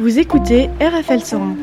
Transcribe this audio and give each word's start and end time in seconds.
Vous 0.00 0.20
écoutez 0.20 0.70
RFL 0.80 1.20
101. 1.22 1.56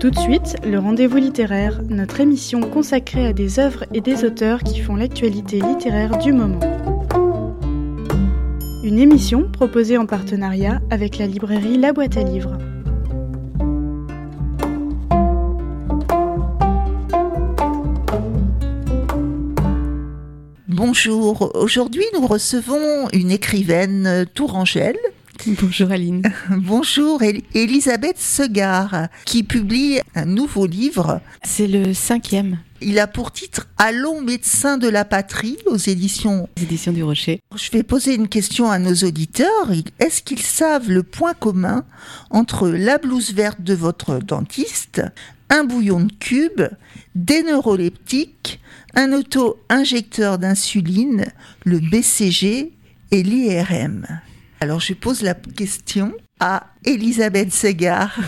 Tout 0.00 0.08
de 0.08 0.18
suite, 0.18 0.56
le 0.64 0.78
rendez-vous 0.78 1.18
littéraire, 1.18 1.82
notre 1.90 2.20
émission 2.20 2.62
consacrée 2.62 3.26
à 3.26 3.34
des 3.34 3.58
œuvres 3.58 3.84
et 3.92 4.00
des 4.00 4.24
auteurs 4.24 4.62
qui 4.62 4.80
font 4.80 4.96
l'actualité 4.96 5.60
littéraire 5.60 6.16
du 6.16 6.32
moment. 6.32 6.60
Une 8.82 8.98
émission 8.98 9.46
proposée 9.52 9.98
en 9.98 10.06
partenariat 10.06 10.80
avec 10.88 11.18
la 11.18 11.26
librairie 11.26 11.76
La 11.76 11.92
Boîte 11.92 12.16
à 12.16 12.22
Livres. 12.22 12.56
Bonjour, 20.66 21.54
aujourd'hui 21.54 22.04
nous 22.14 22.26
recevons 22.26 23.10
une 23.12 23.30
écrivaine 23.30 24.24
tourangelle. 24.32 24.96
Bonjour 25.60 25.90
Aline. 25.90 26.22
Bonjour 26.50 27.22
Elisabeth 27.54 28.18
Segar 28.18 29.08
qui 29.24 29.42
publie 29.42 30.00
un 30.14 30.24
nouveau 30.24 30.66
livre. 30.66 31.20
C'est 31.42 31.66
le 31.66 31.92
cinquième. 31.92 32.58
Il 32.80 32.98
a 32.98 33.06
pour 33.06 33.32
titre 33.32 33.66
Allons 33.76 34.20
médecins 34.20 34.78
de 34.78 34.88
la 34.88 35.04
patrie 35.04 35.58
aux 35.66 35.76
éditions... 35.76 36.48
éditions 36.60 36.92
du 36.92 37.02
Rocher. 37.02 37.40
Je 37.56 37.70
vais 37.72 37.82
poser 37.82 38.14
une 38.14 38.28
question 38.28 38.70
à 38.70 38.78
nos 38.78 38.94
auditeurs. 38.94 39.70
Est-ce 39.98 40.22
qu'ils 40.22 40.42
savent 40.42 40.88
le 40.88 41.02
point 41.02 41.34
commun 41.34 41.84
entre 42.30 42.68
la 42.68 42.98
blouse 42.98 43.32
verte 43.32 43.62
de 43.62 43.74
votre 43.74 44.18
dentiste, 44.18 45.02
un 45.48 45.64
bouillon 45.64 46.00
de 46.00 46.12
cube, 46.12 46.62
des 47.14 47.42
neuroleptiques, 47.42 48.60
un 48.94 49.12
auto-injecteur 49.12 50.38
d'insuline, 50.38 51.26
le 51.64 51.80
BCG 51.80 52.72
et 53.10 53.22
l'IRM. 53.22 54.06
Alors 54.60 54.80
je 54.80 54.94
pose 54.94 55.22
la 55.22 55.34
question 55.34 56.12
à 56.38 56.66
Elisabeth 56.84 57.52
Segar. 57.52 58.18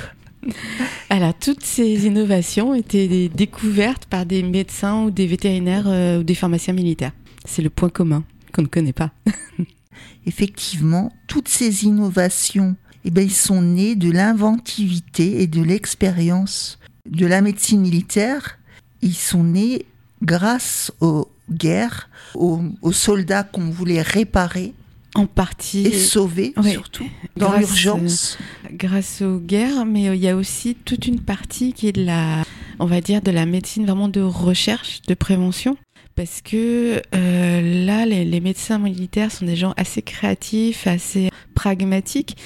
Alors, 1.10 1.34
toutes 1.38 1.62
ces 1.62 2.06
innovations 2.06 2.74
étaient 2.74 3.28
découvertes 3.28 4.06
par 4.06 4.26
des 4.26 4.42
médecins 4.42 5.04
ou 5.04 5.10
des 5.10 5.26
vétérinaires 5.26 5.86
euh, 5.86 6.20
ou 6.20 6.22
des 6.22 6.34
pharmaciens 6.34 6.74
militaires. 6.74 7.12
C'est 7.44 7.62
le 7.62 7.70
point 7.70 7.90
commun 7.90 8.24
qu'on 8.52 8.62
ne 8.62 8.66
connaît 8.66 8.92
pas. 8.92 9.10
Effectivement, 10.26 11.12
toutes 11.26 11.48
ces 11.48 11.84
innovations, 11.84 12.76
eh 13.04 13.10
ben, 13.10 13.24
ils 13.24 13.32
sont 13.32 13.62
nés 13.62 13.94
de 13.94 14.10
l'inventivité 14.10 15.42
et 15.42 15.46
de 15.46 15.62
l'expérience 15.62 16.78
de 17.08 17.26
la 17.26 17.40
médecine 17.40 17.80
militaire. 17.80 18.58
Ils 19.00 19.14
sont 19.14 19.44
nés 19.44 19.86
grâce 20.22 20.92
aux 21.00 21.28
guerres, 21.50 22.08
aux, 22.34 22.62
soldats 22.92 23.42
qu'on 23.42 23.70
voulait 23.70 24.02
réparer. 24.02 24.72
En 25.14 25.26
partie. 25.26 25.86
Et 25.86 25.92
sauver, 25.92 26.54
surtout, 26.62 27.06
dans 27.36 27.56
l'urgence. 27.56 28.38
Euh, 28.64 28.68
grâce 28.72 29.20
aux 29.20 29.38
guerres, 29.38 29.84
mais 29.84 30.08
euh, 30.08 30.14
il 30.14 30.22
y 30.22 30.28
a 30.28 30.36
aussi 30.36 30.74
toute 30.74 31.06
une 31.06 31.20
partie 31.20 31.74
qui 31.74 31.88
est 31.88 31.92
de 31.92 32.04
la, 32.04 32.44
on 32.78 32.86
va 32.86 33.00
dire, 33.00 33.20
de 33.20 33.30
la 33.30 33.44
médecine 33.44 33.84
vraiment 33.84 34.08
de 34.08 34.20
recherche, 34.22 35.02
de 35.02 35.14
prévention 35.14 35.76
parce 36.14 36.42
que 36.42 37.00
euh, 37.14 37.84
là, 37.86 38.04
les, 38.06 38.40
médecins 38.40 38.78
militaires 38.78 39.30
sont 39.32 39.46
des 39.46 39.56
gens 39.56 39.72
assez 39.76 40.02
créatifs, 40.02 40.86
assez 40.86 41.30
pragmatiques. 41.54 42.36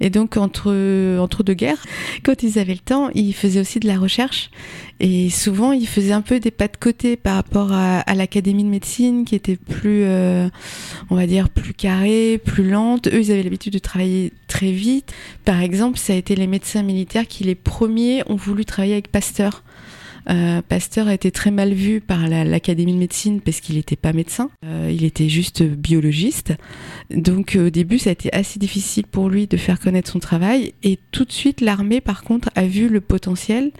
Et 0.00 0.10
donc, 0.10 0.36
entre, 0.36 1.18
entre 1.18 1.42
deux 1.42 1.54
guerres, 1.54 1.84
quand 2.22 2.42
ils 2.42 2.58
avaient 2.58 2.74
le 2.74 2.80
temps, 2.80 3.10
ils 3.14 3.34
faisaient 3.34 3.60
aussi 3.60 3.80
de 3.80 3.86
la 3.86 3.98
recherche. 3.98 4.50
Et 5.00 5.30
souvent, 5.30 5.72
ils 5.72 5.86
faisaient 5.86 6.12
un 6.12 6.20
peu 6.22 6.40
des 6.40 6.50
pas 6.50 6.68
de 6.68 6.76
côté 6.76 7.16
par 7.16 7.34
rapport 7.36 7.72
à, 7.72 8.02
l'académie 8.14 8.64
de 8.64 8.68
médecine, 8.68 9.24
qui 9.24 9.34
était 9.34 9.56
plus, 9.56 10.04
euh, 10.04 10.48
on 11.10 11.16
va 11.16 11.26
dire, 11.26 11.48
plus 11.48 11.74
carrée, 11.74 12.40
plus 12.42 12.68
lente. 12.68 13.08
Eux, 13.08 13.20
ils 13.20 13.32
avaient 13.32 13.42
l'habitude 13.42 13.72
de 13.72 13.78
travailler 13.78 14.32
très 14.46 14.72
vite. 14.72 15.12
Par 15.44 15.60
exemple, 15.60 15.98
ça 15.98 16.12
a 16.12 16.16
été 16.16 16.36
les 16.36 16.46
médecins 16.46 16.82
militaires 16.82 17.26
qui, 17.26 17.44
les 17.44 17.54
premiers, 17.54 18.22
ont 18.30 18.36
voulu 18.36 18.64
travailler 18.64 18.94
avec 18.94 19.08
Pasteur. 19.08 19.62
Euh, 20.30 20.62
Pasteur 20.62 21.08
a 21.08 21.14
été 21.14 21.30
très 21.32 21.50
mal 21.50 21.72
vu 21.72 22.00
par 22.00 22.28
l'Académie 22.28 22.94
de 22.94 22.98
médecine 22.98 23.40
parce 23.40 23.60
qu'il 23.60 23.76
n'était 23.76 23.96
pas 23.96 24.12
médecin, 24.12 24.50
euh, 24.64 24.90
il 24.92 25.04
était 25.04 25.28
juste 25.28 25.62
biologiste. 25.62 26.54
Donc 27.10 27.56
euh, 27.56 27.66
au 27.66 27.70
début, 27.70 27.98
ça 27.98 28.10
a 28.10 28.12
été 28.12 28.32
assez 28.32 28.58
difficile 28.58 29.06
pour 29.06 29.28
lui 29.28 29.46
de 29.48 29.56
faire 29.56 29.80
connaître 29.80 30.10
son 30.10 30.20
travail. 30.20 30.72
Et 30.82 30.98
tout 31.10 31.24
de 31.24 31.32
suite, 31.32 31.60
l'armée, 31.60 32.00
par 32.00 32.22
contre, 32.22 32.50
a 32.54 32.64
vu 32.64 32.88
le 32.88 33.00
potentiel 33.00 33.72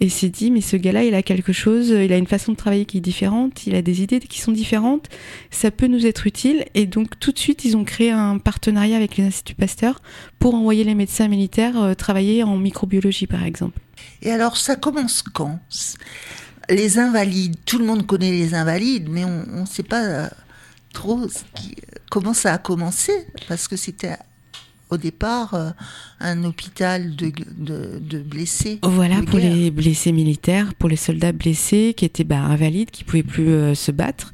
et 0.00 0.08
s'est 0.10 0.28
dit, 0.28 0.50
mais 0.50 0.60
ce 0.60 0.76
gars-là, 0.76 1.04
il 1.04 1.14
a 1.14 1.22
quelque 1.22 1.52
chose, 1.52 1.88
il 1.88 2.12
a 2.12 2.18
une 2.18 2.26
façon 2.26 2.52
de 2.52 2.56
travailler 2.56 2.84
qui 2.84 2.98
est 2.98 3.02
différente, 3.02 3.66
il 3.66 3.74
a 3.74 3.82
des 3.82 4.02
idées 4.02 4.20
qui 4.20 4.40
sont 4.40 4.52
différentes, 4.52 5.08
ça 5.50 5.70
peut 5.70 5.86
nous 5.86 6.06
être 6.06 6.26
utile. 6.26 6.64
Et 6.74 6.86
donc 6.86 7.18
tout 7.18 7.32
de 7.32 7.38
suite, 7.38 7.64
ils 7.64 7.76
ont 7.76 7.84
créé 7.84 8.10
un 8.10 8.38
partenariat 8.38 8.96
avec 8.96 9.16
les 9.16 9.24
instituts 9.24 9.54
Pasteur 9.54 10.02
pour 10.38 10.54
envoyer 10.54 10.84
les 10.84 10.94
médecins 10.94 11.28
militaires 11.28 11.94
travailler 11.96 12.42
en 12.42 12.56
microbiologie, 12.56 13.26
par 13.26 13.44
exemple. 13.44 13.78
Et 14.22 14.30
alors, 14.30 14.56
ça 14.56 14.76
commence 14.76 15.22
quand? 15.22 15.60
Les 16.70 16.98
invalides, 16.98 17.56
tout 17.66 17.78
le 17.78 17.84
monde 17.84 18.06
connaît 18.06 18.30
les 18.30 18.54
invalides, 18.54 19.08
mais 19.08 19.24
on 19.24 19.60
ne 19.60 19.66
sait 19.66 19.82
pas 19.82 20.02
euh, 20.02 20.28
trop 20.92 21.20
comment 22.10 22.32
ça 22.32 22.54
a 22.54 22.58
commencé, 22.58 23.12
parce 23.48 23.68
que 23.68 23.76
c'était 23.76 24.16
au 24.88 24.96
départ 24.96 25.54
euh, 25.54 25.70
un 26.20 26.44
hôpital 26.44 27.16
de, 27.16 27.32
de, 27.98 28.18
blessés. 28.18 28.78
Voilà, 28.82 29.20
pour 29.22 29.38
les 29.38 29.70
blessés 29.70 30.12
militaires, 30.12 30.74
pour 30.74 30.88
les 30.88 30.96
soldats 30.96 31.32
blessés 31.32 31.94
qui 31.94 32.06
étaient 32.06 32.24
bah, 32.24 32.40
invalides, 32.40 32.90
qui 32.90 33.04
pouvaient 33.04 33.22
plus 33.22 33.48
euh, 33.48 33.74
se 33.74 33.90
battre. 33.90 34.32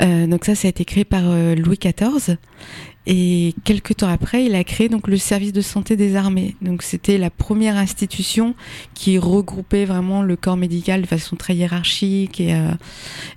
donc 0.00 0.44
ça, 0.44 0.54
ça 0.54 0.66
a 0.66 0.70
été 0.70 0.84
créé 0.84 1.04
par 1.04 1.22
Louis 1.22 1.78
XIV. 1.78 2.36
Et 3.12 3.56
quelques 3.64 3.96
temps 3.96 4.08
après, 4.08 4.44
il 4.44 4.54
a 4.54 4.62
créé 4.62 4.88
donc 4.88 5.08
le 5.08 5.16
service 5.16 5.52
de 5.52 5.62
santé 5.62 5.96
des 5.96 6.14
armées. 6.14 6.54
Donc 6.62 6.84
c'était 6.84 7.18
la 7.18 7.28
première 7.28 7.76
institution 7.76 8.54
qui 8.94 9.18
regroupait 9.18 9.84
vraiment 9.84 10.22
le 10.22 10.36
corps 10.36 10.56
médical 10.56 11.02
de 11.02 11.08
façon 11.08 11.34
très 11.34 11.56
hiérarchique 11.56 12.40
et, 12.40 12.54
euh, 12.54 12.70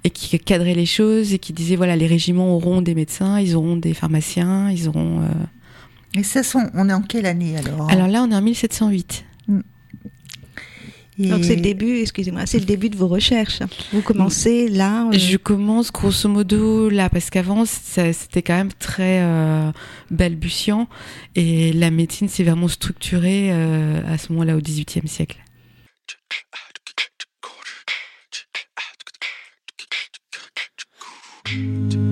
et 0.03 0.11
qui 0.11 0.37
cadrait 0.37 0.75
les 0.75 0.85
choses 0.85 1.33
et 1.33 1.39
qui 1.39 1.53
disait 1.53 1.75
voilà 1.75 1.95
les 1.95 2.05
régiments 2.05 2.55
auront 2.55 2.83
des 2.83 2.93
médecins, 2.93 3.39
ils 3.39 3.55
auront 3.55 3.75
des 3.75 3.95
pharmaciens, 3.95 4.69
ils 4.69 4.87
auront. 4.87 5.21
Euh... 5.21 6.19
Et 6.19 6.21
ça, 6.21 6.41
on 6.75 6.87
est 6.87 6.93
en 6.93 7.01
quelle 7.01 7.25
année 7.25 7.57
alors? 7.57 7.89
Alors 7.89 8.07
là, 8.07 8.21
on 8.21 8.29
est 8.29 8.35
en 8.35 8.43
1708. 8.43 9.25
Donc 11.17 11.43
c'est 11.43 11.55
le 11.55 11.61
début, 11.61 11.99
excusez-moi, 11.99 12.45
c'est 12.45 12.59
le 12.59 12.65
début 12.65 12.89
de 12.89 12.95
vos 12.95 13.07
recherches. 13.07 13.59
Vous 13.91 14.01
commencez 14.01 14.67
là. 14.67 15.07
Euh, 15.07 15.17
Je 15.17 15.37
commence 15.37 15.91
grosso 15.91 16.27
modo 16.27 16.89
là, 16.89 17.09
parce 17.09 17.29
qu'avant 17.29 17.65
c'était 17.65 18.41
quand 18.41 18.55
même 18.55 18.73
très 18.73 19.21
euh, 19.21 19.71
balbutiant 20.09 20.87
et 21.35 21.71
la 21.73 21.91
médecine 21.91 22.27
s'est 22.27 22.43
vraiment 22.43 22.67
structurée 22.67 23.49
euh, 23.51 24.01
à 24.07 24.17
ce 24.17 24.31
moment-là 24.31 24.55
au 24.57 24.61
XVIIIe 24.61 25.07
siècle. 25.07 25.37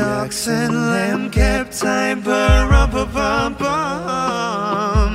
ox 0.00 0.46
and 0.46 0.74
lamb 0.74 1.30
kept 1.30 1.78
time 1.78 2.20
bum 2.20 2.90
bum 3.12 3.54
bum 3.54 5.12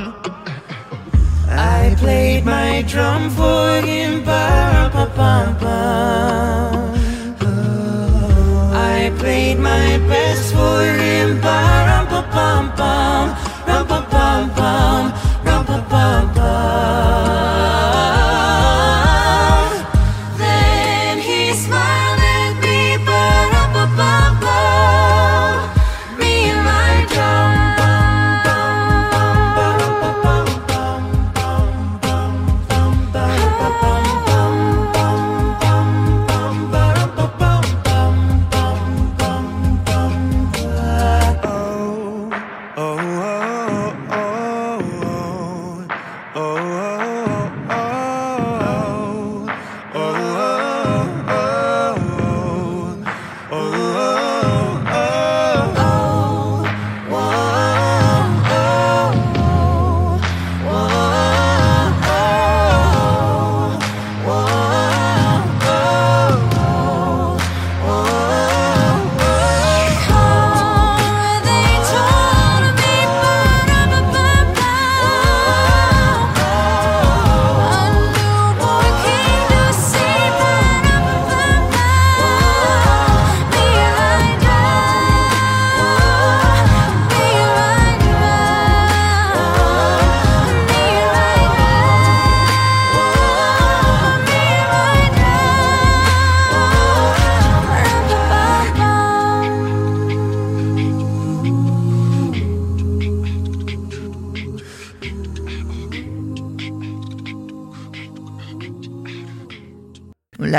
I 1.48 1.96
played 1.98 2.44
my 2.44 2.82
drum 2.88 3.30
for 3.30 3.82
him 3.82 4.24
bum 4.24 4.92
bum 5.16 5.58
bum 5.60 6.85
my 9.76 9.98
best 10.08 10.54
foot 10.54 11.00
in 11.16 11.30
Parampapam 11.44 12.64
pam. 12.78 13.35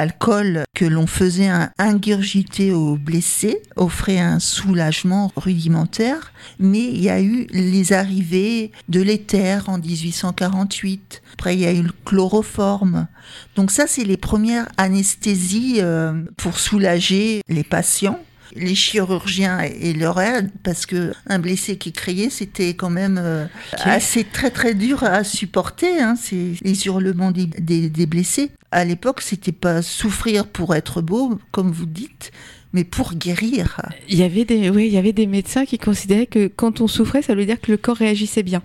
L'alcool 0.06 0.62
que 0.73 0.85
l'on 0.85 1.08
faisait 1.08 1.50
ingurgiter 1.79 2.73
aux 2.73 2.94
blessés 2.94 3.61
offrait 3.75 4.20
un 4.20 4.38
soulagement 4.38 5.32
rudimentaire, 5.35 6.32
mais 6.61 6.85
il 6.85 7.03
y 7.03 7.11
a 7.11 7.20
eu 7.20 7.49
les 7.50 7.93
arrivées 7.93 8.70
de 8.88 9.00
l'éther 9.00 9.69
en 9.69 9.79
1848. 9.79 11.23
Après, 11.32 11.56
il 11.56 11.61
y 11.61 11.67
a 11.67 11.73
eu 11.73 11.82
le 11.82 11.93
chloroforme. 12.05 13.08
Donc 13.56 13.73
ça, 13.73 13.88
c'est 13.88 14.05
les 14.05 14.17
premières 14.17 14.69
anesthésies 14.76 15.79
euh, 15.81 16.23
pour 16.37 16.61
soulager 16.61 17.43
les 17.49 17.64
patients. 17.64 18.20
Les 18.54 18.75
chirurgiens 18.75 19.60
et 19.60 19.93
leur 19.93 20.20
aide, 20.20 20.50
parce 20.62 20.87
que 20.87 21.12
un 21.26 21.38
blessé 21.38 21.76
qui 21.76 21.93
criait, 21.93 22.31
c'était 22.31 22.75
quand 22.75 22.90
même 22.90 23.19
euh, 23.22 23.46
assez 23.81 24.25
très 24.25 24.50
très 24.50 24.75
dur 24.75 25.02
à 25.04 25.25
supporter. 25.25 26.00
Hein, 26.00 26.14
les 26.62 26.87
hurlements 26.87 27.31
des, 27.31 27.46
des- 27.46 27.90
des 27.90 28.06
blessés. 28.06 28.50
À 28.70 28.84
l'époque, 28.84 29.20
c'était 29.22 29.52
pas 29.52 29.82
souffrir 29.82 30.46
pour 30.46 30.75
être 30.75 31.00
beau, 31.02 31.38
comme 31.50 31.70
vous 31.70 31.87
dites, 31.87 32.31
mais 32.72 32.84
pour 32.84 33.14
guérir. 33.14 33.81
Il 34.08 34.19
y 34.19 34.22
avait 34.22 34.44
des, 34.44 34.70
oui, 34.70 34.87
il 34.87 34.92
y 34.92 34.99
avait 34.99 35.12
des 35.12 35.26
médecins 35.26 35.64
qui 35.64 35.78
considéraient 35.78 36.26
que 36.26 36.46
quand 36.46 36.81
on 36.81 36.88
souffrait, 36.88 37.22
ça 37.22 37.32
voulait 37.32 37.46
dire 37.46 37.60
que 37.60 37.70
le 37.70 37.78
corps 37.78 37.96
réagissait 37.96 38.42
bien. 38.42 38.62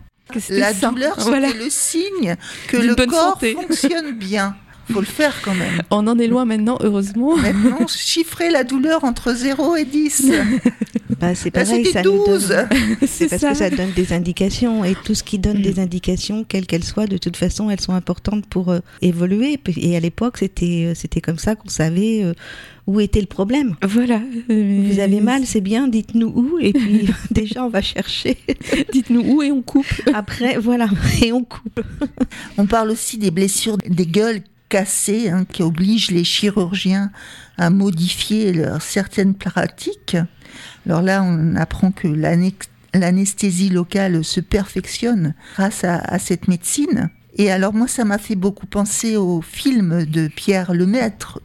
La 0.49 0.71
douleur, 0.73 1.15
c'était 1.17 1.27
Voilà. 1.29 1.49
le 1.53 1.69
signe 1.69 2.37
que 2.69 2.77
le 2.77 2.95
corps 2.95 3.33
santé. 3.33 3.53
fonctionne 3.53 4.17
bien. 4.17 4.55
Faut 4.91 4.99
le 4.99 5.05
faire 5.05 5.35
quand 5.43 5.53
même. 5.55 5.81
On 5.91 6.07
en 6.07 6.17
est 6.19 6.27
loin 6.27 6.45
maintenant, 6.45 6.77
heureusement. 6.81 7.35
Maintenant, 7.37 7.87
chiffrer 7.87 8.49
la 8.49 8.63
douleur 8.63 9.03
entre 9.03 9.33
0 9.33 9.75
et 9.77 9.85
10. 9.85 10.31
Bah, 11.19 11.35
c'est 11.35 11.51
pareil, 11.51 11.85
c'était 11.85 11.91
ça 11.91 12.01
nous 12.01 12.25
12. 12.25 12.47
donne. 12.47 12.67
C'est 13.05 13.27
parce 13.29 13.43
que 13.43 13.53
ça 13.53 13.69
donne 13.69 13.91
des 13.95 14.11
indications 14.11 14.83
et 14.83 14.95
tout 15.03 15.13
ce 15.13 15.23
qui 15.23 15.37
donne 15.37 15.59
Mm. 15.59 15.61
des 15.61 15.79
indications, 15.79 16.43
quelles 16.43 16.65
qu'elles 16.65 16.83
soient, 16.83 17.05
de 17.05 17.17
toute 17.17 17.37
façon, 17.37 17.69
elles 17.69 17.79
sont 17.81 17.93
importantes 17.93 18.45
pour 18.47 18.69
euh, 18.69 18.79
évoluer. 19.03 19.59
Et 19.77 19.95
à 19.95 19.99
l'époque, 19.99 20.37
c'était 20.39 20.85
euh, 20.87 20.93
c'était 20.95 21.21
comme 21.21 21.37
ça 21.37 21.55
qu'on 21.55 21.69
savait 21.69 22.23
euh, 22.23 22.33
où 22.87 22.99
était 22.99 23.19
le 23.21 23.27
problème. 23.27 23.75
Voilà. 23.83 24.19
Vous 24.49 24.99
avez 24.99 25.19
mal, 25.21 25.45
c'est 25.45 25.61
bien, 25.61 25.87
dites-nous 25.87 26.27
où, 26.29 26.57
et 26.59 26.73
puis 26.73 27.07
déjà 27.29 27.65
on 27.65 27.69
va 27.69 27.81
chercher. 27.83 28.37
Dites-nous 28.91 29.21
où 29.21 29.43
et 29.43 29.51
on 29.51 29.61
coupe. 29.61 29.85
Après, 30.15 30.57
voilà, 30.57 30.87
et 31.21 31.31
on 31.33 31.43
coupe. 31.43 31.81
On 32.57 32.65
parle 32.65 32.89
aussi 32.89 33.17
des 33.19 33.29
blessures 33.31 33.77
des 33.77 34.07
gueules 34.07 34.41
cassées 34.71 35.29
hein, 35.29 35.43
qui 35.43 35.63
obligent 35.63 36.11
les 36.11 36.23
chirurgiens 36.23 37.11
à 37.57 37.69
modifier 37.69 38.53
leurs 38.53 38.81
certaines 38.81 39.35
pratiques. 39.35 40.15
Alors 40.85 41.01
là, 41.01 41.21
on 41.23 41.55
apprend 41.57 41.91
que 41.91 42.07
l'anesthésie 42.93 43.69
locale 43.69 44.23
se 44.23 44.39
perfectionne 44.39 45.35
grâce 45.55 45.83
à, 45.83 45.97
à 45.97 46.17
cette 46.19 46.47
médecine. 46.47 47.09
Et 47.35 47.51
alors 47.51 47.73
moi, 47.73 47.87
ça 47.87 48.05
m'a 48.05 48.17
fait 48.17 48.35
beaucoup 48.35 48.65
penser 48.65 49.17
au 49.17 49.41
film 49.41 50.05
de 50.05 50.29
Pierre 50.29 50.73
Lemaître. 50.73 51.41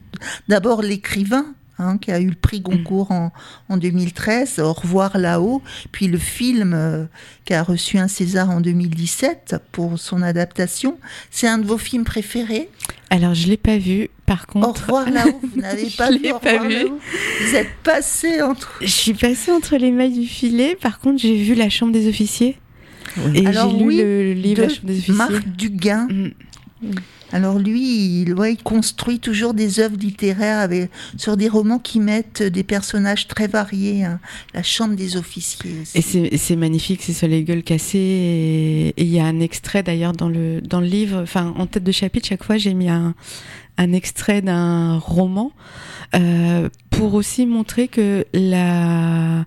D'abord 0.47 0.81
l'écrivain, 0.81 1.53
hein, 1.79 1.97
qui 1.97 2.11
a 2.11 2.19
eu 2.19 2.29
le 2.29 2.35
prix 2.35 2.61
Goncourt 2.61 3.11
en, 3.11 3.31
en 3.69 3.77
2013, 3.77 4.59
Au 4.59 4.73
revoir 4.73 5.17
là-haut, 5.17 5.61
puis 5.91 6.07
le 6.07 6.17
film 6.17 6.73
euh, 6.73 7.05
qui 7.45 7.53
a 7.53 7.63
reçu 7.63 7.97
un 7.97 8.07
César 8.07 8.49
en 8.49 8.61
2017 8.61 9.55
pour 9.71 9.99
son 9.99 10.21
adaptation. 10.21 10.97
C'est 11.31 11.47
un 11.47 11.57
de 11.57 11.65
vos 11.65 11.77
films 11.77 12.03
préférés? 12.03 12.69
Alors, 13.09 13.33
je 13.33 13.47
l'ai 13.47 13.57
pas 13.57 13.77
vu. 13.77 14.09
Par 14.25 14.45
Au 14.49 14.59
contre, 14.59 14.81
revoir 14.81 15.09
là-haut, 15.09 15.39
vous 15.41 15.61
n'avez 15.61 15.89
pas 15.89 16.11
Je 16.11 16.17
vu 16.17 16.23
l'ai 16.23 16.31
Au 16.31 16.39
pas 16.39 16.57
vu. 16.57 16.87
Vous 16.87 17.55
êtes 17.55 17.73
passé 17.83 18.41
entre... 18.41 18.73
je 18.81 18.87
suis 18.87 19.13
passée 19.13 19.51
entre 19.51 19.77
les 19.77 19.91
mailles 19.91 20.19
du 20.19 20.27
filet. 20.27 20.75
Par 20.75 20.99
contre, 20.99 21.21
j'ai 21.21 21.35
vu 21.35 21.55
La 21.55 21.69
Chambre 21.69 21.93
des 21.93 22.07
officiers. 22.09 22.57
Et 23.33 23.45
j'ai 23.45 23.51
lu 23.51 23.85
oui, 23.85 23.97
le 23.97 24.33
livre 24.33 24.61
La 24.61 24.67
de 24.67 24.73
Chambre 24.73 24.87
des 24.87 24.97
officiers. 24.97 25.13
Marc 25.15 25.47
Duguin. 25.47 26.07
Mm. 26.09 26.89
Alors 27.33 27.59
lui, 27.59 28.21
il, 28.21 28.35
construit 28.63 29.19
toujours 29.19 29.53
des 29.53 29.79
œuvres 29.79 29.97
littéraires 29.97 30.67
sur 31.17 31.37
des 31.37 31.49
romans 31.49 31.79
qui 31.79 31.99
mettent 31.99 32.43
des 32.43 32.63
personnages 32.63 33.27
très 33.27 33.47
variés. 33.47 34.05
hein. 34.05 34.19
La 34.53 34.63
Chambre 34.63 34.95
des 34.95 35.17
officiers. 35.17 35.83
Et 35.95 36.37
c'est 36.37 36.55
magnifique, 36.55 37.01
c'est 37.03 37.13
sur 37.13 37.27
les 37.27 37.43
gueules 37.43 37.63
cassées. 37.63 38.93
Et 38.97 39.03
il 39.03 39.09
y 39.09 39.19
a 39.19 39.25
un 39.25 39.39
extrait 39.39 39.83
d'ailleurs 39.83 40.13
dans 40.13 40.29
le, 40.29 40.61
dans 40.61 40.79
le 40.79 40.87
livre, 40.87 41.21
enfin 41.21 41.53
en 41.57 41.65
tête 41.65 41.83
de 41.83 41.91
chapitre, 41.91 42.27
chaque 42.27 42.43
fois 42.43 42.57
j'ai 42.57 42.73
mis 42.73 42.89
un, 42.89 43.15
un 43.77 43.93
extrait 43.93 44.41
d'un 44.41 44.97
roman 44.97 45.51
euh, 46.15 46.69
pour 46.97 47.13
aussi 47.13 47.45
montrer 47.45 47.87
que 47.87 48.25
la, 48.33 49.45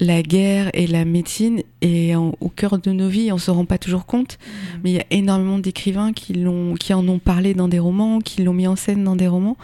la 0.00 0.22
guerre 0.22 0.70
et 0.74 0.86
la 0.86 1.04
médecine 1.04 1.62
est 1.80 2.14
en- 2.16 2.34
au 2.40 2.48
cœur 2.48 2.78
de 2.78 2.90
nos 2.90 3.08
vies. 3.08 3.30
On 3.32 3.38
se 3.38 3.50
rend 3.52 3.64
pas 3.64 3.78
toujours 3.78 4.04
compte, 4.04 4.38
mais 4.82 4.90
il 4.90 4.94
y 4.96 5.00
a 5.00 5.04
énormément 5.12 5.58
d'écrivains 5.60 6.12
qui, 6.12 6.32
l'ont- 6.32 6.74
qui 6.74 6.92
en 6.94 7.06
ont 7.08 7.20
parlé 7.20 7.54
dans 7.54 7.68
des 7.68 7.78
romans, 7.78 8.18
qui 8.20 8.42
l'ont 8.42 8.52
mis 8.52 8.66
en 8.66 8.74
scène 8.76 9.04
dans 9.04 9.14
des 9.16 9.28
romans. 9.28 9.56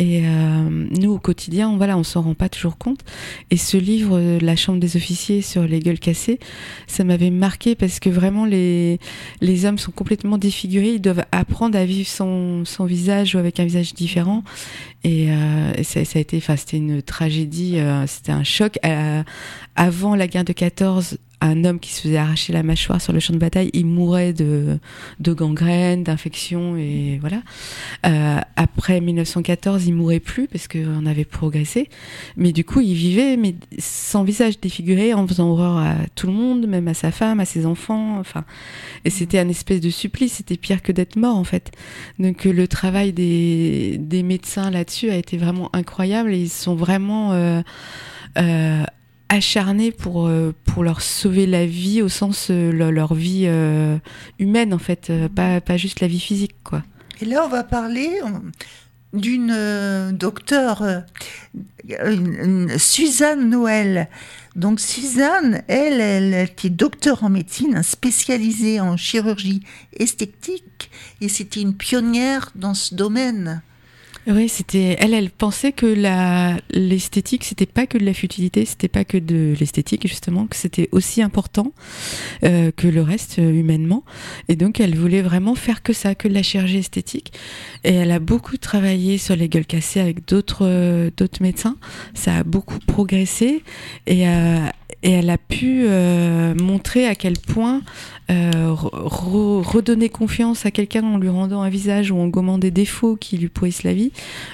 Et 0.00 0.22
euh, 0.24 0.86
nous, 1.00 1.12
au 1.12 1.18
quotidien, 1.18 1.68
on, 1.68 1.76
voilà, 1.76 1.96
on 1.96 2.02
s'en 2.02 2.22
rend 2.22 2.34
pas 2.34 2.48
toujours 2.48 2.76
compte. 2.78 3.00
Et 3.52 3.56
ce 3.56 3.76
livre, 3.76 4.18
euh, 4.18 4.38
La 4.40 4.56
Chambre 4.56 4.80
des 4.80 4.96
officiers 4.96 5.42
sur 5.42 5.62
les 5.62 5.78
gueules 5.78 6.00
cassées, 6.00 6.40
ça 6.88 7.04
m'avait 7.04 7.30
marqué 7.30 7.76
parce 7.76 8.00
que 8.00 8.10
vraiment 8.10 8.44
les, 8.44 8.98
les 9.40 9.64
hommes 9.64 9.78
sont 9.78 9.92
complètement 9.92 10.38
défigurés. 10.38 10.94
Ils 10.94 11.00
doivent 11.00 11.24
apprendre 11.30 11.78
à 11.78 11.84
vivre 11.84 12.08
son, 12.08 12.64
son 12.64 12.84
visage 12.84 13.36
ou 13.36 13.38
avec 13.38 13.60
un 13.60 13.64
visage 13.64 13.94
différent. 13.94 14.42
Et, 15.04 15.30
euh, 15.30 15.82
ça, 15.82 16.04
ça 16.04 16.18
a 16.18 16.22
été, 16.22 16.36
enfin, 16.36 16.56
c'était 16.56 16.76
une 16.76 17.02
tragédie, 17.02 17.78
euh, 17.78 18.06
c'était 18.06 18.32
un 18.32 18.44
choc. 18.44 18.78
Euh, 18.84 19.22
avant 19.74 20.14
la 20.14 20.26
guerre 20.26 20.44
de 20.44 20.52
14, 20.52 21.18
un 21.42 21.64
homme 21.64 21.80
qui 21.80 21.92
se 21.92 22.02
faisait 22.02 22.16
arracher 22.16 22.52
la 22.52 22.62
mâchoire 22.62 23.00
sur 23.00 23.12
le 23.12 23.20
champ 23.20 23.32
de 23.34 23.38
bataille, 23.38 23.70
il 23.72 23.86
mourait 23.86 24.32
de, 24.32 24.78
de 25.20 25.32
gangrène, 25.32 26.04
d'infection 26.04 26.76
et 26.76 27.18
voilà. 27.20 27.42
Euh, 28.06 28.38
après 28.56 29.00
1914, 29.00 29.86
il 29.86 29.94
mourait 29.94 30.20
plus 30.20 30.46
parce 30.46 30.68
qu'on 30.68 31.04
avait 31.04 31.24
progressé, 31.24 31.88
mais 32.36 32.52
du 32.52 32.64
coup, 32.64 32.80
il 32.80 32.94
vivait 32.94 33.36
mais 33.36 33.54
sans 33.78 34.22
visage 34.24 34.60
défiguré, 34.60 35.14
en 35.14 35.26
faisant 35.26 35.50
horreur 35.50 35.78
à 35.78 35.94
tout 36.14 36.28
le 36.28 36.32
monde, 36.32 36.66
même 36.66 36.88
à 36.88 36.94
sa 36.94 37.10
femme, 37.10 37.40
à 37.40 37.44
ses 37.44 37.66
enfants. 37.66 38.18
Enfin, 38.18 38.44
et 39.04 39.10
c'était 39.10 39.38
un 39.38 39.48
espèce 39.48 39.80
de 39.80 39.90
supplice. 39.90 40.34
C'était 40.34 40.56
pire 40.56 40.82
que 40.82 40.92
d'être 40.92 41.16
mort 41.16 41.36
en 41.36 41.44
fait. 41.44 41.72
Donc 42.18 42.46
euh, 42.46 42.52
le 42.52 42.68
travail 42.68 43.12
des, 43.12 43.96
des 43.98 44.22
médecins 44.22 44.70
là-dessus 44.70 45.10
a 45.10 45.16
été 45.16 45.36
vraiment 45.36 45.70
incroyable 45.72 46.32
et 46.32 46.38
ils 46.38 46.50
sont 46.50 46.74
vraiment 46.74 47.32
euh, 47.32 47.62
euh, 48.38 48.84
acharnés 49.32 49.92
pour 49.92 50.26
euh, 50.26 50.54
pour 50.64 50.84
leur 50.84 51.00
sauver 51.00 51.46
la 51.46 51.66
vie 51.66 52.02
au 52.02 52.08
sens 52.08 52.48
euh, 52.50 52.70
leur, 52.70 52.92
leur 52.92 53.14
vie 53.14 53.44
euh, 53.46 53.96
humaine 54.38 54.74
en 54.74 54.78
fait, 54.78 55.10
pas 55.34 55.60
pas 55.60 55.76
juste 55.76 56.00
la 56.00 56.06
vie 56.06 56.20
physique 56.20 56.54
quoi. 56.62 56.82
Et 57.20 57.24
là, 57.24 57.44
on 57.44 57.48
va 57.48 57.62
parler 57.62 58.10
d'une 59.12 60.10
docteure, 60.12 61.04
Suzanne 62.78 63.48
Noël. 63.48 64.08
Donc 64.56 64.80
Suzanne, 64.80 65.62
elle, 65.68 66.00
elle 66.00 66.34
était 66.34 66.68
docteur 66.68 67.22
en 67.22 67.30
médecine, 67.30 67.82
spécialisée 67.82 68.80
en 68.80 68.96
chirurgie 68.96 69.62
esthétique, 69.96 70.90
et 71.20 71.28
c'était 71.28 71.60
une 71.60 71.74
pionnière 71.74 72.50
dans 72.56 72.74
ce 72.74 72.94
domaine. 72.94 73.62
Oui, 74.28 74.48
c'était 74.48 74.96
elle. 75.00 75.14
Elle 75.14 75.30
pensait 75.30 75.72
que 75.72 75.86
la 75.86 76.56
l'esthétique, 76.70 77.42
c'était 77.42 77.66
pas 77.66 77.86
que 77.86 77.98
de 77.98 78.04
la 78.04 78.14
futilité, 78.14 78.64
c'était 78.64 78.88
pas 78.88 79.04
que 79.04 79.18
de 79.18 79.54
l'esthétique 79.58 80.06
justement, 80.06 80.46
que 80.46 80.54
c'était 80.54 80.88
aussi 80.92 81.22
important 81.22 81.72
euh, 82.44 82.70
que 82.70 82.86
le 82.86 83.02
reste 83.02 83.40
euh, 83.40 83.52
humainement. 83.52 84.04
Et 84.48 84.54
donc, 84.54 84.78
elle 84.78 84.96
voulait 84.96 85.22
vraiment 85.22 85.56
faire 85.56 85.82
que 85.82 85.92
ça, 85.92 86.14
que 86.14 86.28
de 86.28 86.34
la 86.34 86.44
chirurgie 86.44 86.78
esthétique. 86.78 87.32
Et 87.82 87.94
elle 87.94 88.12
a 88.12 88.20
beaucoup 88.20 88.58
travaillé 88.58 89.18
sur 89.18 89.34
les 89.34 89.48
gueules 89.48 89.66
cassées 89.66 90.00
avec 90.00 90.26
d'autres 90.28 90.66
euh, 90.66 91.10
d'autres 91.16 91.42
médecins. 91.42 91.76
Ça 92.14 92.36
a 92.36 92.44
beaucoup 92.44 92.78
progressé 92.78 93.64
et 94.06 94.28
euh, 94.28 94.60
et 95.02 95.10
elle 95.12 95.30
a 95.30 95.38
pu 95.38 95.84
euh, 95.86 96.54
montrer 96.54 97.06
à 97.06 97.14
quel 97.14 97.34
point 97.38 97.82
euh, 98.30 98.50
re- 98.72 99.62
redonner 99.62 100.08
confiance 100.08 100.64
à 100.66 100.70
quelqu'un 100.70 101.04
en 101.04 101.18
lui 101.18 101.28
rendant 101.28 101.62
un 101.62 101.68
visage 101.68 102.10
ou 102.10 102.18
en 102.18 102.28
gommant 102.28 102.58
des 102.58 102.70
défauts 102.70 103.16
qui 103.16 103.38
lui 103.38 103.48
pourrissent 103.48 103.82
la 103.82 103.94
vie 103.94 104.12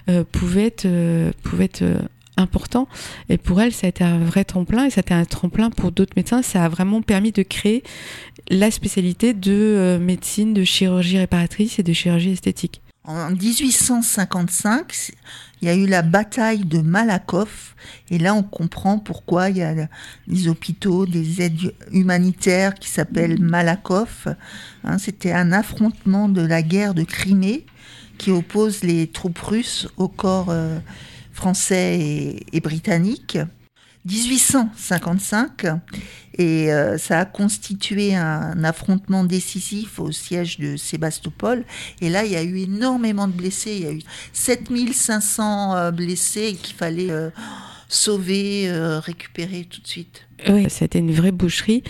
euh, 0.09 0.25
pouvait 0.31 0.67
être, 0.67 0.87
pouvait 1.43 1.65
être 1.65 1.85
important. 2.37 2.87
Et 3.29 3.37
pour 3.37 3.61
elle, 3.61 3.73
ça 3.73 3.87
a 3.87 3.91
été 3.91 4.05
un 4.05 4.19
vrai 4.19 4.45
tremplin 4.45 4.85
et 4.85 4.91
ça 4.91 5.01
a 5.01 5.03
été 5.03 5.15
un 5.15 5.25
tremplin 5.25 5.71
pour 5.71 5.91
d'autres 5.93 6.13
médecins. 6.17 6.43
Ça 6.43 6.65
a 6.65 6.69
vraiment 6.69 7.03
permis 7.03 7.33
de 7.33 7.43
créer 7.43 7.83
la 8.49 8.71
spécialité 8.71 9.35
de 9.35 9.99
médecine, 10.01 10.55
de 10.55 10.65
chirurgie 10.65 11.19
réparatrice 11.19 11.79
et 11.79 11.83
de 11.83 11.93
chirurgie 11.93 12.31
esthétique. 12.31 12.81
En 13.05 13.31
1855, 13.31 15.13
il 15.61 15.69
y 15.69 15.71
a 15.71 15.75
eu 15.75 15.87
la 15.87 16.03
bataille 16.03 16.65
de 16.65 16.79
Malakoff, 16.79 17.75
et 18.11 18.19
là 18.19 18.35
on 18.35 18.43
comprend 18.43 18.99
pourquoi 18.99 19.51
il 19.51 19.59
y 19.59 19.63
a 19.63 19.75
des 20.27 20.49
hôpitaux, 20.49 21.07
des 21.07 21.43
aides 21.43 21.75
humanitaires 21.93 22.75
qui 22.75 22.89
s'appellent 22.89 23.41
Malakoff. 23.41 24.29
Hein, 24.85 24.99
C'était 24.99 25.33
un 25.33 25.53
affrontement 25.53 26.29
de 26.29 26.43
la 26.43 26.63
guerre 26.63 26.95
de 26.95 27.03
Crimée 27.03 27.67
qui 28.19 28.31
oppose 28.31 28.83
les 28.83 29.07
troupes 29.07 29.39
russes 29.39 29.89
au 29.97 30.09
corps 30.09 30.51
euh, 30.51 30.79
français 31.33 31.99
et, 32.01 32.47
et 32.57 32.61
britannique. 32.61 33.39
1855, 34.09 35.67
et 36.39 36.73
euh, 36.73 36.97
ça 36.99 37.21
a 37.21 37.25
constitué 37.25 38.15
un 38.15 38.63
affrontement 38.65 39.25
décisif 39.25 39.99
au 39.99 40.13
siège 40.13 40.59
de 40.59 40.77
Sébastopol. 40.77 41.65
Et 42.01 42.09
là, 42.09 42.25
il 42.25 42.33
y 42.33 42.37
a 42.37 42.43
eu 42.43 42.59
énormément 42.59 43.27
de 43.27 43.33
blessés. 43.33 43.73
Il 43.73 43.83
y 43.83 43.87
a 43.87 43.93
eu 43.93 44.03
7500 44.33 45.77
euh, 45.77 45.91
blessés 45.91 46.57
qu'il 46.63 46.77
fallait 46.77 47.11
euh, 47.11 47.31
sauver, 47.89 48.71
récupérer 49.01 49.65
tout 49.65 49.81
de 49.81 49.87
suite. 49.87 50.28
Oui, 50.49 50.71
ça 50.71 50.85
a 50.85 50.87
été 50.87 51.01
une 51.01 51.11
vraie 51.11 51.33
boucherie. 51.33 51.83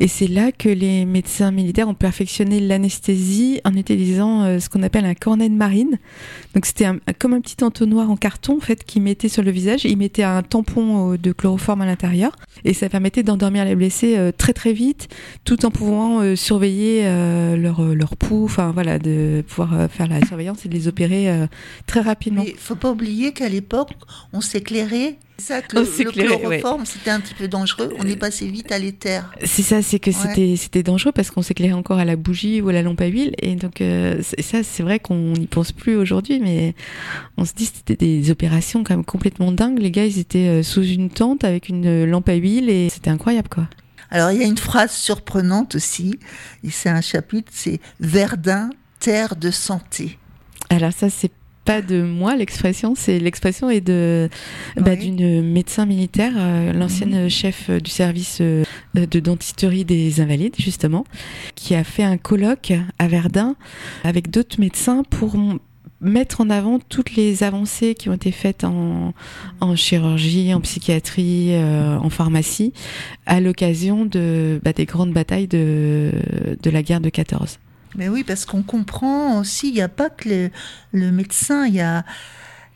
Et 0.00 0.08
c'est 0.08 0.26
là 0.26 0.50
que 0.50 0.68
les 0.68 1.04
médecins 1.04 1.52
militaires 1.52 1.88
ont 1.88 1.94
perfectionné 1.94 2.58
l'anesthésie 2.58 3.60
en 3.64 3.74
utilisant 3.74 4.42
euh, 4.42 4.58
ce 4.58 4.68
qu'on 4.68 4.82
appelle 4.82 5.04
un 5.04 5.14
cornet 5.14 5.48
de 5.48 5.54
marine. 5.54 5.98
Donc 6.54 6.66
c'était 6.66 6.84
un- 6.86 6.98
comme 7.18 7.32
un 7.32 7.40
petit 7.40 7.62
entonnoir 7.62 8.10
en 8.10 8.16
carton 8.16 8.56
en 8.56 8.60
fait 8.60 8.82
qu'ils 8.84 9.02
mettaient 9.02 9.28
sur 9.28 9.42
le 9.44 9.52
visage. 9.52 9.84
Ils 9.84 9.96
mettaient 9.96 10.24
un 10.24 10.42
tampon 10.42 11.12
euh, 11.12 11.16
de 11.18 11.30
chloroforme 11.32 11.82
à 11.82 11.86
l'intérieur 11.86 12.32
et 12.64 12.74
ça 12.74 12.88
permettait 12.88 13.22
d'endormir 13.22 13.64
les 13.64 13.76
blessés 13.76 14.16
euh, 14.16 14.32
très 14.36 14.52
très 14.52 14.72
vite, 14.72 15.08
tout 15.44 15.64
en 15.64 15.70
pouvant 15.70 16.20
euh, 16.22 16.34
surveiller 16.34 17.02
euh, 17.04 17.56
leur 17.56 17.82
leur 17.94 18.16
pouls. 18.16 18.44
Enfin 18.44 18.72
voilà, 18.72 18.98
de 18.98 19.44
pouvoir 19.46 19.74
euh, 19.74 19.88
faire 19.88 20.08
la 20.08 20.24
surveillance 20.26 20.66
et 20.66 20.68
de 20.68 20.74
les 20.74 20.88
opérer 20.88 21.30
euh, 21.30 21.46
très 21.86 22.00
rapidement. 22.00 22.42
Mais 22.42 22.50
il 22.50 22.56
faut 22.58 22.74
pas 22.74 22.90
oublier 22.90 23.32
qu'à 23.32 23.48
l'époque, 23.48 23.90
on 24.32 24.40
s'éclairait. 24.40 25.18
C'est 25.42 25.54
ça 25.54 25.62
que 25.62 25.76
On 25.76 25.80
le, 25.80 26.04
le 26.04 26.12
chloroforme, 26.12 26.86
c'était 26.86 27.10
un 27.10 27.20
petit 27.20 27.34
peu 27.34 27.48
dangereux. 27.48 27.92
On 27.98 28.06
est 28.06 28.16
passé 28.16 28.46
vite 28.46 28.70
à 28.70 28.78
l'éther. 28.78 29.24
C'est 29.44 29.62
ça, 29.62 29.82
c'est 29.82 29.98
que 29.98 30.10
Ouais. 30.10 30.16
c'était 30.16 30.56
c'était 30.56 30.82
dangereux 30.82 31.12
parce 31.12 31.30
qu'on 31.30 31.42
s'éclairait 31.42 31.72
encore 31.72 31.98
à 31.98 32.04
la 32.04 32.16
bougie 32.16 32.60
ou 32.60 32.68
à 32.68 32.72
la 32.72 32.82
lampe 32.82 33.00
à 33.00 33.06
huile 33.06 33.34
et 33.40 33.56
donc 33.56 33.80
euh, 33.80 34.22
ça 34.40 34.62
c'est 34.62 34.82
vrai 34.82 34.98
qu'on 35.00 35.32
n'y 35.32 35.46
pense 35.46 35.72
plus 35.72 35.96
aujourd'hui 35.96 36.38
mais 36.38 36.74
on 37.36 37.44
se 37.44 37.54
dit 37.54 37.66
que 37.68 37.76
c'était 37.76 37.96
des 37.96 38.30
opérations 38.30 38.84
quand 38.84 38.94
même 38.94 39.04
complètement 39.04 39.50
dingues. 39.52 39.78
Les 39.80 39.90
gars 39.90 40.06
ils 40.06 40.18
étaient 40.18 40.48
euh, 40.48 40.62
sous 40.62 40.84
une 40.84 41.10
tente 41.10 41.44
avec 41.44 41.68
une 41.68 41.86
euh, 41.86 42.06
lampe 42.06 42.28
à 42.28 42.34
huile 42.34 42.68
et 42.70 42.88
c'était 42.90 43.10
incroyable 43.10 43.48
quoi. 43.48 43.68
Alors, 44.10 44.30
il 44.30 44.38
y 44.40 44.44
a 44.44 44.46
une 44.46 44.58
phrase 44.58 44.92
surprenante 44.92 45.74
aussi, 45.74 46.18
et 46.62 46.70
c'est 46.70 46.90
un 46.90 47.00
chapitre, 47.00 47.50
c'est 47.54 47.80
Verdun, 47.98 48.68
terre 49.00 49.36
de 49.36 49.50
santé. 49.50 50.18
Alors 50.68 50.92
ça 50.92 51.08
c'est 51.08 51.32
pas 51.64 51.82
de 51.82 52.02
moi 52.02 52.36
l'expression, 52.36 52.94
c'est 52.96 53.18
l'expression 53.18 53.70
est 53.70 53.80
de 53.80 54.28
bah, 54.76 54.96
d'une 54.96 55.42
médecin 55.42 55.86
militaire, 55.86 56.32
euh, 56.36 56.72
l'ancienne 56.72 57.28
chef 57.28 57.70
euh, 57.70 57.80
du 57.80 57.90
service 57.90 58.38
euh, 58.40 58.64
de 58.94 59.20
dentisterie 59.20 59.84
des 59.84 60.20
invalides 60.20 60.56
justement, 60.58 61.04
qui 61.54 61.74
a 61.74 61.84
fait 61.84 62.04
un 62.04 62.16
colloque 62.16 62.72
à 62.98 63.08
Verdun 63.08 63.56
avec 64.04 64.30
d'autres 64.30 64.60
médecins 64.60 65.04
pour 65.04 65.36
mettre 66.02 66.40
en 66.40 66.50
avant 66.50 66.80
toutes 66.80 67.14
les 67.14 67.44
avancées 67.44 67.94
qui 67.94 68.08
ont 68.08 68.14
été 68.14 68.32
faites 68.32 68.64
en, 68.64 69.14
en 69.60 69.76
chirurgie, 69.76 70.52
en 70.52 70.60
psychiatrie, 70.60 71.54
euh, 71.54 71.96
en 71.96 72.10
pharmacie, 72.10 72.72
à 73.24 73.40
l'occasion 73.40 74.04
de 74.04 74.60
bah, 74.64 74.72
des 74.72 74.84
grandes 74.84 75.12
batailles 75.12 75.46
de, 75.46 76.10
de 76.60 76.70
la 76.70 76.82
guerre 76.82 77.00
de 77.00 77.08
14. 77.08 77.58
Mais 77.96 78.08
oui, 78.08 78.24
parce 78.24 78.44
qu'on 78.44 78.62
comprend 78.62 79.38
aussi, 79.40 79.68
il 79.68 79.74
n'y 79.74 79.82
a 79.82 79.88
pas 79.88 80.10
que 80.10 80.28
le, 80.28 80.50
le 80.92 81.12
médecin, 81.12 81.66
il 81.66 81.74
y 81.74 81.80
a, 81.80 82.04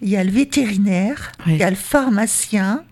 y 0.02 0.16
a 0.16 0.24
le 0.24 0.30
vétérinaire, 0.30 1.32
il 1.46 1.56
y 1.56 1.62
a 1.62 1.70
le 1.70 1.76
pharmacien, 1.76 2.84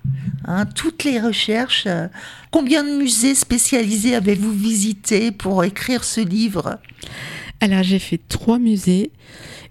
hein, 0.47 0.65
toutes 0.67 1.05
les 1.05 1.21
recherches. 1.21 1.85
euh. 1.87 2.09
Combien 2.51 2.83
de 2.85 2.97
musées 2.97 3.35
spécialisés 3.35 4.15
avez-vous 4.15 4.53
visité 4.53 5.33
pour 5.33 5.65
écrire 5.65 6.05
ce 6.05 6.21
livre? 6.21 6.79
Alors 7.61 7.83
j'ai 7.83 7.99
fait 7.99 8.21
trois 8.29 8.59
musées 8.59 9.11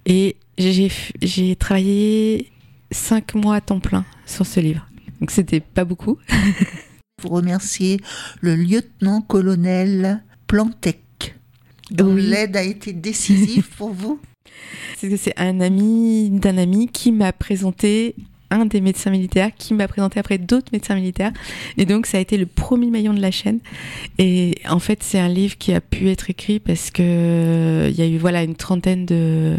et 0.06 0.36
j'ai 0.58 1.56
travaillé 1.56 2.52
cinq 2.92 3.34
mois 3.36 3.56
à 3.56 3.62
temps 3.62 3.80
plein 3.80 4.06
sur 4.26 4.46
ce 4.46 4.60
livre. 4.60 4.88
Donc 5.20 5.32
c'était 5.32 5.60
pas 5.60 5.86
beaucoup. 5.86 6.18
Vous 7.22 7.30
remerciez 7.30 8.00
le 8.42 8.56
lieutenant-colonel 8.56 10.24
Plantec, 10.48 11.02
dont 11.94 12.14
Oui. 12.14 12.24
l'aide 12.24 12.58
a 12.58 12.64
été 12.64 12.92
décisive 12.92 13.70
pour 13.78 13.92
vous. 13.92 14.20
C'est 14.98 15.34
un 15.38 15.60
ami 15.62 16.30
d'un 16.32 16.58
ami 16.58 16.88
qui 16.88 17.12
m'a 17.12 17.32
présenté 17.34 18.16
un 18.54 18.66
des 18.66 18.82
médecins 18.82 19.10
militaires 19.10 19.50
qui 19.58 19.74
m'a 19.74 19.88
présenté 19.88 20.20
après 20.20 20.38
d'autres 20.38 20.70
médecins 20.72 20.96
militaires. 20.96 21.32
Et 21.78 21.86
donc 21.86 22.06
ça 22.06 22.18
a 22.18 22.22
été 22.22 22.38
le 22.38 22.46
premier 22.46 22.90
maillon 22.90 23.14
de 23.14 23.22
la 23.22 23.32
chaîne. 23.32 23.60
Et 24.18 24.56
en 24.70 24.80
fait 24.80 25.04
c'est 25.04 25.20
un 25.20 25.28
livre 25.28 25.58
qui 25.58 25.74
a 25.74 25.82
pu 25.82 26.10
être 26.10 26.30
écrit 26.30 26.60
parce 26.60 26.92
que 26.92 27.04
euh, 27.04 27.90
il 27.90 27.96
y 27.98 28.02
a 28.02 28.08
eu 28.08 28.18
voilà 28.18 28.44
une 28.44 28.56
trentaine 28.56 29.06
de 29.06 29.58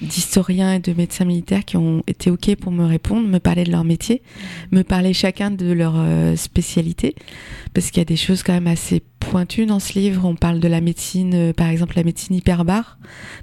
d'historiens 0.00 0.74
et 0.74 0.78
de 0.80 0.92
médecins 0.92 1.24
militaires 1.24 1.64
qui 1.64 1.76
ont 1.76 2.02
été 2.08 2.30
ok 2.30 2.56
pour 2.56 2.72
me 2.72 2.84
répondre 2.84 3.28
me 3.28 3.38
parler 3.38 3.62
de 3.64 3.70
leur 3.70 3.84
métier 3.84 4.22
me 4.72 4.82
parler 4.82 5.12
chacun 5.12 5.50
de 5.50 5.70
leur 5.70 5.94
euh, 5.96 6.34
spécialité. 6.36 7.14
Parce 7.74 7.90
qu'il 7.90 7.98
y 7.98 8.02
a 8.02 8.06
des 8.06 8.16
choses 8.16 8.42
quand 8.42 8.52
même 8.52 8.66
assez 8.66 9.02
pointues 9.20 9.66
dans 9.66 9.78
ce 9.78 9.98
livre. 9.98 10.24
On 10.24 10.34
parle 10.34 10.58
de 10.58 10.68
la 10.68 10.80
médecine 10.80 11.34
euh, 11.34 11.52
par 11.52 11.68
exemple 11.68 11.94
la 11.96 12.02
médecine 12.02 12.36
hyperbare 12.36 12.98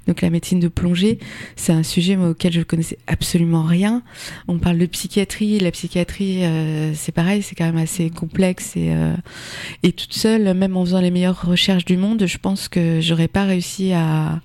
donc 0.06 0.22
la 0.22 0.30
médecine 0.30 0.60
de 0.60 0.68
plongée. 0.68 1.18
C'est 1.56 1.72
un 1.72 1.82
sujet 1.82 2.16
moi, 2.16 2.30
auquel 2.30 2.52
je 2.52 2.62
connaissais 2.62 2.98
absolument 3.06 3.62
rien. 3.62 4.02
On 4.48 4.58
parle 4.58 4.78
psychiatrie, 4.86 5.58
la 5.58 5.70
psychiatrie 5.70 6.44
euh, 6.44 6.92
c'est 6.94 7.12
pareil, 7.12 7.42
c'est 7.42 7.54
quand 7.54 7.64
même 7.64 7.76
assez 7.76 8.10
complexe 8.10 8.76
et 8.76 8.92
euh, 8.92 9.14
et 9.82 9.92
toute 9.92 10.12
seule, 10.12 10.54
même 10.54 10.76
en 10.76 10.84
faisant 10.84 11.00
les 11.00 11.10
meilleures 11.10 11.42
recherches 11.46 11.84
du 11.84 11.96
monde, 11.96 12.26
je 12.26 12.38
pense 12.38 12.68
que 12.68 13.00
j'aurais 13.00 13.28
pas 13.28 13.44
réussi 13.44 13.92
à 13.92 14.40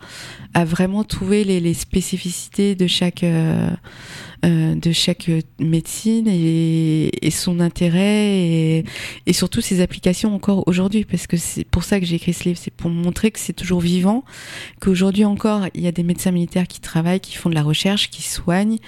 à 0.54 0.66
vraiment 0.66 1.04
trouver 1.04 1.44
les, 1.44 1.60
les 1.60 1.74
spécificités 1.74 2.76
de 2.76 2.88
chaque 2.88 3.26
euh, 4.44 4.76
de 4.76 4.92
chaque 4.92 5.30
médecine 5.60 6.28
et, 6.28 7.26
et 7.26 7.32
son 7.32 7.60
intérêt 7.60 8.38
et, 8.38 8.86
et 9.26 9.34
surtout 9.34 9.62
ses 9.62 9.82
applications 9.82 10.34
encore 10.34 10.68
aujourd'hui. 10.68 11.06
Parce 11.06 11.28
que 11.28 11.38
c'est 11.38 11.64
pour 11.64 11.84
ça 11.84 12.00
que 12.00 12.06
j'ai 12.06 12.16
écrit 12.16 12.34
ce 12.34 12.44
livre, 12.46 12.60
c'est 12.62 12.74
pour 12.74 12.90
montrer 12.90 13.32
que 13.32 13.40
c'est 13.40 13.54
toujours 13.54 13.80
vivant, 13.80 14.24
qu'aujourd'hui 14.80 15.26
encore 15.26 15.68
il 15.74 15.82
y 15.82 15.88
a 15.88 15.92
des 15.92 16.04
médecins 16.04 16.32
militaires 16.32 16.68
qui 16.68 16.80
travaillent, 16.80 17.20
qui 17.20 17.36
font 17.36 17.50
de 17.50 17.56
la 17.56 17.64
recherche, 17.64 18.10
qui 18.10 18.22
soignent, 18.22 18.80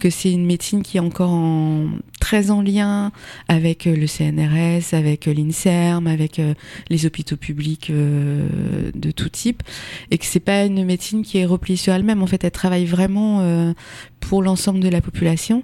que 0.00 0.10
c'est 0.10 0.32
une 0.32 0.46
médecine 0.46 0.82
qui 0.82 0.96
est 0.96 1.00
encore 1.00 1.30
en, 1.30 1.88
très 2.20 2.50
en 2.50 2.62
lien 2.62 3.12
avec 3.48 3.86
euh, 3.86 3.94
le 3.94 4.06
CNRS, 4.06 4.94
avec 4.94 5.28
euh, 5.28 5.34
l'INSERM, 5.34 6.06
avec 6.06 6.40
les 6.88 7.06
hôpitaux 7.06 7.36
publics 7.36 7.90
de 7.90 9.10
tout 9.10 9.28
type, 9.28 9.62
et 10.10 10.18
que 10.18 10.24
c'est 10.24 10.40
pas 10.40 10.64
une 10.64 10.84
médecine 10.84 11.22
qui 11.22 11.38
est 11.38 11.46
repliée 11.46 11.76
sur 11.76 11.92
elle-même. 11.92 12.22
En 12.22 12.26
fait, 12.26 12.44
elle 12.44 12.50
travaille 12.50 12.86
vraiment 12.86 13.40
euh, 13.40 13.72
pour 14.28 14.42
l'ensemble 14.42 14.80
de 14.80 14.88
la 14.88 15.00
population, 15.00 15.62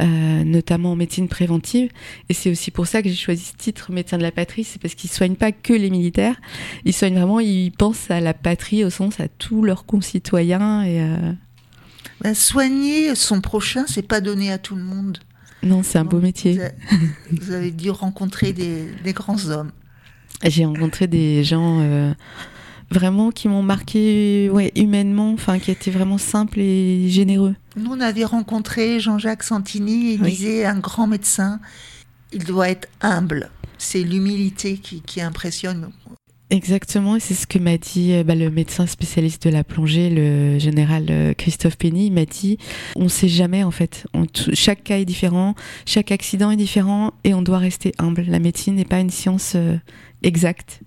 euh, 0.00 0.44
notamment 0.44 0.92
en 0.92 0.96
médecine 0.96 1.28
préventive. 1.28 1.90
Et 2.28 2.34
c'est 2.34 2.50
aussi 2.50 2.70
pour 2.70 2.86
ça 2.86 3.02
que 3.02 3.08
j'ai 3.08 3.14
choisi 3.14 3.44
ce 3.44 3.56
titre, 3.56 3.90
médecin 3.90 4.18
de 4.18 4.22
la 4.22 4.32
patrie, 4.32 4.64
c'est 4.64 4.80
parce 4.80 4.94
qu'ils 4.94 5.10
soignent 5.10 5.36
pas 5.36 5.52
que 5.52 5.72
les 5.72 5.90
militaires, 5.90 6.36
ils 6.84 6.92
soignent 6.92 7.14
vraiment, 7.14 7.40
ils 7.40 7.72
pensent 7.72 8.10
à 8.10 8.20
la 8.20 8.34
patrie 8.34 8.84
au 8.84 8.90
sens 8.90 9.20
à 9.20 9.28
tous 9.28 9.62
leurs 9.62 9.86
concitoyens. 9.86 10.84
Et 10.84 11.00
euh, 11.00 11.32
Ben, 12.20 12.34
soigner 12.34 13.14
son 13.14 13.40
prochain, 13.40 13.84
c'est 13.88 14.06
pas 14.06 14.20
donné 14.20 14.52
à 14.52 14.58
tout 14.58 14.76
le 14.76 14.84
monde. 14.84 15.18
non, 15.62 15.82
c'est 15.82 15.98
un 15.98 16.04
beau 16.04 16.20
métier. 16.20 16.58
Vous, 17.30 17.52
avez 17.52 17.70
dû 17.70 17.90
rencontrer 17.90 18.52
des, 18.52 18.86
des 19.04 19.12
grands 19.12 19.46
hommes. 19.46 19.72
J'ai 20.44 20.64
rencontré 20.64 21.06
des 21.06 21.44
gens 21.44 21.80
euh, 21.80 22.12
vraiment 22.92 23.30
qui 23.30 23.48
m'ont 23.48 23.62
marqué 23.62 24.48
ouais, 24.52 24.72
humainement, 24.76 25.32
enfin 25.32 25.58
qui 25.58 25.70
étaient 25.70 25.90
vraiment 25.90 26.18
simples 26.18 26.60
et 26.60 27.08
généreux. 27.08 27.54
Nous, 27.76 27.90
on 27.90 28.00
avait 28.00 28.24
rencontré 28.24 29.00
Jean-Jacques 29.00 29.42
Santini. 29.42 30.14
Il 30.14 30.22
Oui. 30.22 30.30
disait 30.30 30.64
un 30.64 30.78
grand 30.78 31.06
médecin, 31.06 31.60
il 32.32 32.44
doit 32.44 32.68
être 32.68 32.88
humble. 33.00 33.50
C'est 33.78 34.02
l'humilité 34.02 34.76
qui, 34.78 35.00
qui 35.00 35.20
impressionne. 35.20 35.90
Exactement, 36.50 37.16
et 37.16 37.20
c'est 37.20 37.32
ce 37.32 37.46
que 37.46 37.58
m'a 37.58 37.78
dit 37.78 38.12
euh, 38.12 38.24
bah, 38.24 38.34
le 38.34 38.50
médecin 38.50 38.86
spécialiste 38.86 39.44
de 39.44 39.50
la 39.50 39.64
plongée, 39.64 40.10
le 40.10 40.58
général 40.58 41.06
euh, 41.08 41.32
Christophe 41.32 41.78
Penny. 41.78 42.08
Il 42.08 42.12
m'a 42.12 42.26
dit 42.26 42.58
on 42.94 43.04
ne 43.04 43.08
sait 43.08 43.26
jamais 43.28 43.64
en 43.64 43.70
fait. 43.70 44.06
On 44.12 44.26
chaque 44.52 44.84
cas 44.84 44.98
est 44.98 45.06
différent, 45.06 45.54
chaque 45.86 46.12
accident 46.12 46.50
est 46.50 46.56
différent, 46.56 47.14
et 47.24 47.32
on 47.32 47.40
doit 47.40 47.56
rester 47.56 47.92
humble. 47.98 48.26
La 48.28 48.38
médecine 48.38 48.74
n'est 48.74 48.84
pas 48.84 49.00
une 49.00 49.08
science 49.08 49.54
euh, 49.56 49.78
exacte. 50.22 50.80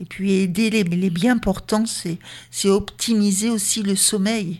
Et 0.00 0.04
puis 0.04 0.32
aider 0.32 0.70
les, 0.70 0.82
les 0.82 1.10
bien 1.10 1.38
portants, 1.38 1.84
c'est 1.86 2.68
optimiser 2.68 3.50
aussi 3.50 3.82
le 3.82 3.94
sommeil. 3.96 4.58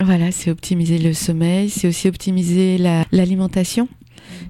Voilà, 0.00 0.30
c'est 0.30 0.50
optimiser 0.50 0.98
le 0.98 1.12
sommeil, 1.14 1.70
c'est 1.70 1.88
aussi 1.88 2.06
optimiser 2.08 2.78
la- 2.78 3.06
l'alimentation. 3.12 3.88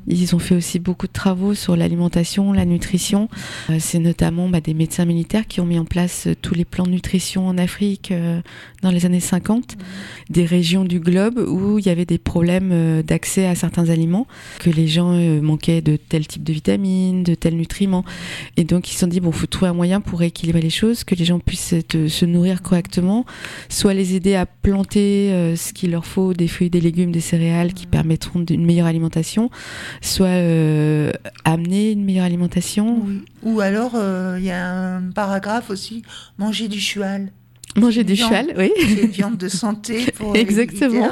Ils 0.07 0.35
ont 0.35 0.39
fait 0.39 0.55
aussi 0.55 0.79
beaucoup 0.79 1.07
de 1.07 1.13
travaux 1.13 1.55
sur 1.55 1.77
l'alimentation, 1.77 2.53
la 2.53 2.65
nutrition. 2.65 3.29
Euh, 3.71 3.77
c'est 3.81 3.99
notamment 3.99 4.49
bah, 4.49 4.61
des 4.61 4.75
médecins 4.75 5.05
militaires 5.05 5.47
qui 5.47 5.61
ont 5.61 5.67
mis 5.67 5.79
en 5.79 5.85
place 5.85 6.27
euh, 6.27 6.35
tous 6.41 6.55
les 6.55 6.65
plans 6.65 6.85
de 6.85 6.91
nutrition 6.91 7.47
en 7.47 7.59
Afrique 7.59 8.13
euh, 8.13 8.41
dans 8.83 8.91
les 8.91 9.07
années 9.07 9.21
50, 9.21 9.77
des 10.31 10.45
régions 10.45 10.85
du 10.85 11.01
globe 11.01 11.39
où 11.39 11.79
il 11.79 11.87
y 11.87 11.91
avait 11.91 12.05
des 12.05 12.19
problèmes 12.19 13.03
d'accès 13.03 13.47
à 13.47 13.55
certains 13.55 13.89
aliments, 13.89 14.27
que 14.59 14.71
les 14.71 14.87
gens 14.89 15.13
euh, 15.13 15.41
manquaient 15.41 15.81
de 15.81 15.97
tel 15.97 16.27
type 16.27 16.45
de 16.45 16.53
vitamines, 16.53 17.23
de 17.23 17.35
tels 17.35 17.57
nutriments. 17.57 18.05
Et 18.57 18.65
donc 18.65 18.89
ils 18.91 18.95
se 18.95 19.01
sont 19.01 19.07
dit, 19.07 19.21
bon, 19.21 19.33
faut 19.33 19.47
trouver 19.47 19.71
un 19.71 19.75
moyen 19.75 20.01
pour 20.01 20.23
équilibrer 20.23 20.61
les 20.61 20.71
choses, 20.71 21.05
que 21.05 21.15
les 21.15 21.25
gens 21.25 21.39
puissent 21.39 21.75
se 21.91 22.25
nourrir 22.25 22.63
correctement, 22.63 23.25
soit 23.69 23.95
les 23.95 24.15
aider 24.15 24.35
à 24.35 24.47
planter 24.47 25.33
euh, 25.33 25.57
ce 25.57 25.73
qu'il 25.73 25.91
leur 25.91 26.07
faut, 26.07 26.35
des 26.35 26.49
fruits, 26.49 26.71
des 26.71 26.81
légumes, 26.81 27.13
des 27.13 27.21
céréales 27.21 27.73
qui 27.73 27.87
permettront 27.87 28.41
d'une 28.41 28.65
meilleure 28.65 28.87
alimentation, 28.87 29.51
soit 30.01 30.27
euh, 30.27 31.13
amener 31.45 31.93
une 31.93 32.05
meilleure 32.05 32.25
alimentation, 32.25 33.03
Ou 33.43 33.61
alors, 33.61 33.93
euh, 33.95 34.37
il 34.39 34.45
y 34.45 34.51
a 34.51 34.97
un 34.97 35.11
paragraphe 35.11 35.71
aussi, 35.71 36.03
manger 36.39 36.69
du 36.69 36.81
cheval. 36.81 37.31
manger 37.77 38.05
du 38.05 38.15
Viande. 38.15 38.29
cheval, 38.31 38.55
oui, 38.59 38.71
C'est 38.79 39.07
viande 39.07 39.37
de 39.37 39.49
santé 39.49 40.07
pour 40.17 40.37
Exactement. 40.37 41.09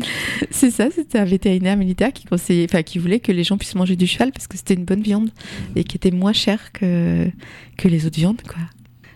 c'est 0.50 0.70
ça, 0.70 0.88
c'était 0.94 1.18
un 1.18 1.24
vétérinaire 1.24 1.76
militaire 1.76 2.12
qui 2.12 2.24
conseillait, 2.24 2.66
enfin 2.68 2.82
qui 2.82 2.98
voulait 2.98 3.20
que 3.20 3.32
les 3.32 3.44
gens 3.44 3.58
puissent 3.58 3.74
manger 3.74 3.96
du 3.96 4.06
cheval 4.06 4.32
parce 4.32 4.46
que 4.46 4.56
c'était 4.56 4.74
une 4.74 4.84
bonne 4.84 5.02
viande 5.02 5.30
et 5.76 5.84
qui 5.84 5.96
était 5.96 6.10
moins 6.10 6.32
chère 6.32 6.72
que, 6.72 7.28
que 7.76 7.88
les 7.88 8.06
autres 8.06 8.16
viandes, 8.18 8.40
quoi. 8.42 8.62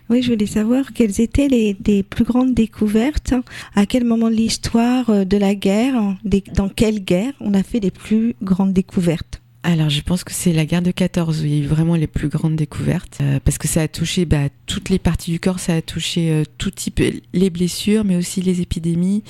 Oui, 0.09 0.21
je 0.21 0.31
voulais 0.31 0.45
savoir 0.45 0.93
quelles 0.93 1.19
étaient 1.19 1.47
les, 1.47 1.75
les 1.85 2.03
plus 2.03 2.23
grandes 2.25 2.53
découvertes, 2.53 3.33
à 3.75 3.85
quel 3.87 4.03
moment 4.03 4.29
de 4.29 4.35
l'histoire 4.35 5.09
euh, 5.09 5.25
de 5.25 5.37
la 5.37 5.55
guerre, 5.55 6.15
des- 6.23 6.43
dans 6.53 6.69
quelle 6.69 6.99
guerre 7.03 7.33
on 7.39 7.53
a 7.55 7.63
fait 7.63 7.79
les 7.79 7.91
plus 7.91 8.35
grandes 8.43 8.73
découvertes? 8.73 9.41
Alors, 9.63 9.89
je 9.89 10.01
pense 10.01 10.23
que 10.23 10.31
c'est 10.31 10.53
la 10.53 10.63
guerre 10.67 10.83
de 10.83 10.91
14 10.91 11.41
où 11.41 11.45
il 11.45 11.51
y 11.55 11.59
a 11.59 11.63
eu 11.63 11.65
vraiment 11.65 11.95
les 11.95 12.05
plus 12.05 12.27
grandes 12.27 12.55
découvertes, 12.55 13.17
euh, 13.21 13.39
parce 13.43 13.57
que 13.57 13.67
ça 13.67 13.81
a 13.81 13.87
touché 13.87 14.25
bah, 14.25 14.49
toutes 14.67 14.89
les 14.89 14.99
parties 14.99 15.31
du 15.31 15.39
corps, 15.39 15.57
ça 15.57 15.73
a 15.73 15.81
touché 15.81 16.29
euh, 16.29 16.43
tout 16.59 16.69
type, 16.69 17.01
les 17.33 17.49
blessures, 17.49 18.03
mais 18.05 18.15
aussi 18.15 18.43
les 18.43 18.61
épidémies, 18.61 19.23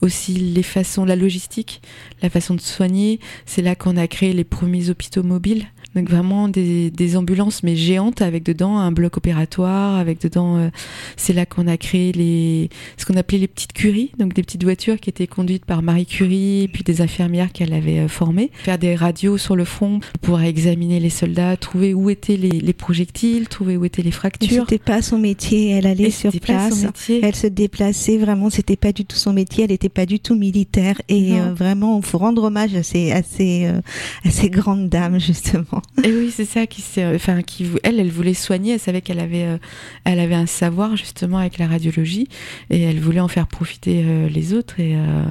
aussi 0.00 0.32
les 0.32 0.62
façons, 0.62 1.04
la 1.04 1.14
logistique, 1.14 1.82
la 2.22 2.30
façon 2.30 2.54
de 2.54 2.62
soigner. 2.62 3.20
C'est 3.44 3.60
là 3.60 3.74
qu'on 3.74 3.98
a 3.98 4.06
créé 4.06 4.32
les 4.32 4.44
premiers 4.44 4.88
hôpitaux 4.88 5.22
mobiles. 5.22 5.66
Donc 5.94 6.08
vraiment 6.08 6.48
des, 6.48 6.90
des 6.90 7.16
ambulances 7.16 7.62
mais 7.62 7.76
géantes 7.76 8.22
avec 8.22 8.42
dedans 8.42 8.78
un 8.78 8.92
bloc 8.92 9.16
opératoire, 9.16 9.96
avec 9.96 10.20
dedans 10.20 10.56
euh, 10.56 10.68
c'est 11.16 11.32
là 11.32 11.46
qu'on 11.46 11.66
a 11.66 11.76
créé 11.76 12.12
les 12.12 12.70
ce 12.96 13.04
qu'on 13.04 13.16
appelait 13.16 13.38
les 13.38 13.48
petites 13.48 13.72
curies, 13.72 14.12
donc 14.18 14.32
des 14.32 14.42
petites 14.42 14.64
voitures 14.64 14.98
qui 14.98 15.10
étaient 15.10 15.26
conduites 15.26 15.64
par 15.64 15.82
Marie 15.82 16.06
Curie 16.06 16.62
et 16.62 16.68
puis 16.68 16.82
des 16.82 17.00
infirmières 17.00 17.52
qu'elle 17.52 17.72
avait 17.72 18.00
euh, 18.00 18.08
formées, 18.08 18.50
faire 18.54 18.78
des 18.78 18.94
radios 18.94 19.38
sur 19.38 19.56
le 19.56 19.64
front 19.64 20.00
pour 20.22 20.40
examiner 20.40 21.00
les 21.00 21.10
soldats, 21.10 21.56
trouver 21.56 21.94
où 21.94 22.08
étaient 22.10 22.36
les, 22.36 22.48
les 22.48 22.72
projectiles, 22.72 23.48
trouver 23.48 23.76
où 23.76 23.84
étaient 23.84 24.02
les 24.02 24.10
fractures. 24.10 24.64
C'était 24.68 24.82
pas 24.82 25.02
son 25.02 25.18
métier, 25.18 25.70
elle 25.70 25.86
allait 25.86 26.04
Et 26.04 26.10
sur 26.10 26.32
place. 26.40 26.86
Elle 27.22 27.34
se 27.34 27.46
déplaçait 27.46 28.16
vraiment, 28.16 28.48
c'était 28.50 28.76
pas 28.76 28.92
du 28.92 29.04
tout 29.04 29.16
son 29.16 29.32
métier, 29.32 29.64
elle 29.64 29.70
n'était 29.70 29.88
pas 29.88 30.06
du 30.06 30.20
tout 30.20 30.34
militaire 30.34 31.00
et 31.08 31.34
euh, 31.34 31.52
vraiment, 31.52 31.98
il 31.98 32.04
faut 32.04 32.18
rendre 32.18 32.44
hommage 32.44 32.74
à 32.74 32.82
ces, 32.82 33.12
à 33.12 33.22
ces, 33.22 33.66
euh, 33.66 33.80
à 34.24 34.30
ces 34.30 34.48
grandes 34.48 34.88
dames 34.88 35.20
justement. 35.20 35.81
Et 36.04 36.12
oui, 36.12 36.32
c'est 36.34 36.46
ça 36.46 36.66
qui 36.66 36.82
enfin, 37.14 37.42
qui, 37.42 37.68
elle, 37.82 38.00
elle 38.00 38.10
voulait 38.10 38.34
soigner. 38.34 38.74
Elle 38.74 38.80
savait 38.80 39.02
qu'elle 39.02 39.20
avait, 39.20 39.44
euh, 39.44 39.58
elle 40.04 40.20
avait 40.20 40.34
un 40.34 40.46
savoir 40.46 40.96
justement 40.96 41.38
avec 41.38 41.58
la 41.58 41.66
radiologie, 41.66 42.28
et 42.70 42.82
elle 42.82 42.98
voulait 42.98 43.20
en 43.20 43.28
faire 43.28 43.46
profiter 43.46 44.02
euh, 44.04 44.28
les 44.28 44.54
autres. 44.54 44.80
Et, 44.80 44.96
euh, 44.96 45.24